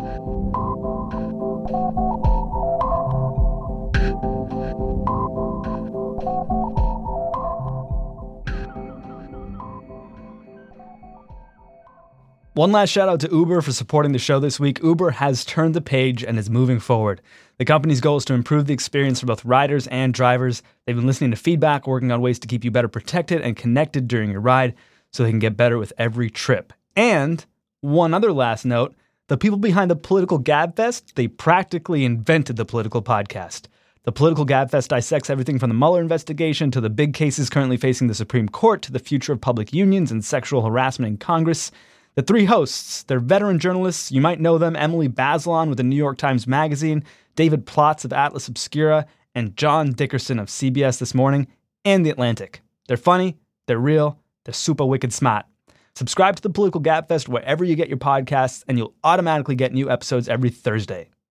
One 12.54 12.70
last 12.70 12.90
shout 12.90 13.08
out 13.08 13.18
to 13.20 13.30
Uber 13.30 13.62
for 13.62 13.72
supporting 13.72 14.12
the 14.12 14.18
show 14.18 14.38
this 14.38 14.60
week. 14.60 14.82
Uber 14.82 15.12
has 15.12 15.42
turned 15.42 15.72
the 15.72 15.80
page 15.80 16.22
and 16.22 16.38
is 16.38 16.50
moving 16.50 16.80
forward. 16.80 17.22
The 17.58 17.64
company's 17.64 18.00
goal 18.00 18.16
is 18.16 18.24
to 18.26 18.34
improve 18.34 18.66
the 18.66 18.74
experience 18.74 19.20
for 19.20 19.26
both 19.26 19.44
riders 19.44 19.86
and 19.88 20.12
drivers. 20.14 20.62
They've 20.84 20.96
been 20.96 21.06
listening 21.06 21.30
to 21.30 21.36
feedback, 21.36 21.86
working 21.86 22.10
on 22.10 22.20
ways 22.20 22.38
to 22.40 22.48
keep 22.48 22.64
you 22.64 22.70
better 22.70 22.88
protected 22.88 23.40
and 23.42 23.56
connected 23.56 24.08
during 24.08 24.30
your 24.30 24.40
ride 24.40 24.74
so 25.12 25.22
they 25.22 25.30
can 25.30 25.38
get 25.38 25.56
better 25.56 25.78
with 25.78 25.92
every 25.98 26.30
trip. 26.30 26.72
And 26.96 27.44
one 27.80 28.14
other 28.14 28.32
last 28.32 28.64
note 28.64 28.94
the 29.28 29.38
people 29.38 29.58
behind 29.58 29.90
the 29.90 29.96
Political 29.96 30.42
Gabfest, 30.42 31.14
they 31.14 31.28
practically 31.28 32.04
invented 32.04 32.56
the 32.56 32.64
political 32.64 33.00
podcast. 33.00 33.66
The 34.02 34.12
Political 34.12 34.46
Gabfest 34.46 34.88
dissects 34.88 35.30
everything 35.30 35.58
from 35.58 35.70
the 35.70 35.74
Mueller 35.74 36.00
investigation 36.00 36.70
to 36.72 36.80
the 36.80 36.90
big 36.90 37.14
cases 37.14 37.48
currently 37.48 37.76
facing 37.76 38.08
the 38.08 38.14
Supreme 38.14 38.48
Court 38.48 38.82
to 38.82 38.92
the 38.92 38.98
future 38.98 39.32
of 39.32 39.40
public 39.40 39.72
unions 39.72 40.10
and 40.10 40.24
sexual 40.24 40.62
harassment 40.62 41.08
in 41.08 41.18
Congress. 41.18 41.70
The 42.14 42.22
three 42.22 42.44
hosts, 42.44 43.04
they're 43.04 43.20
veteran 43.20 43.58
journalists. 43.58 44.12
You 44.12 44.20
might 44.20 44.38
know 44.38 44.58
them 44.58 44.76
Emily 44.76 45.08
Bazelon 45.08 45.68
with 45.68 45.78
the 45.78 45.82
New 45.82 45.96
York 45.96 46.18
Times 46.18 46.46
Magazine, 46.46 47.04
David 47.36 47.64
Plotz 47.64 48.04
of 48.04 48.12
Atlas 48.12 48.48
Obscura, 48.48 49.06
and 49.34 49.56
John 49.56 49.92
Dickerson 49.92 50.38
of 50.38 50.48
CBS 50.48 50.98
This 50.98 51.14
Morning 51.14 51.46
and 51.86 52.04
The 52.04 52.10
Atlantic. 52.10 52.60
They're 52.86 52.98
funny, 52.98 53.38
they're 53.66 53.78
real, 53.78 54.18
they're 54.44 54.52
super 54.52 54.84
wicked 54.84 55.14
smart. 55.14 55.46
Subscribe 55.94 56.36
to 56.36 56.42
the 56.42 56.50
Political 56.50 56.82
Gabfest 56.82 57.28
wherever 57.28 57.64
you 57.64 57.76
get 57.76 57.88
your 57.88 57.96
podcasts, 57.96 58.62
and 58.68 58.76
you'll 58.76 58.94
automatically 59.04 59.54
get 59.54 59.72
new 59.72 59.90
episodes 59.90 60.28
every 60.28 60.50
Thursday. 60.50 61.08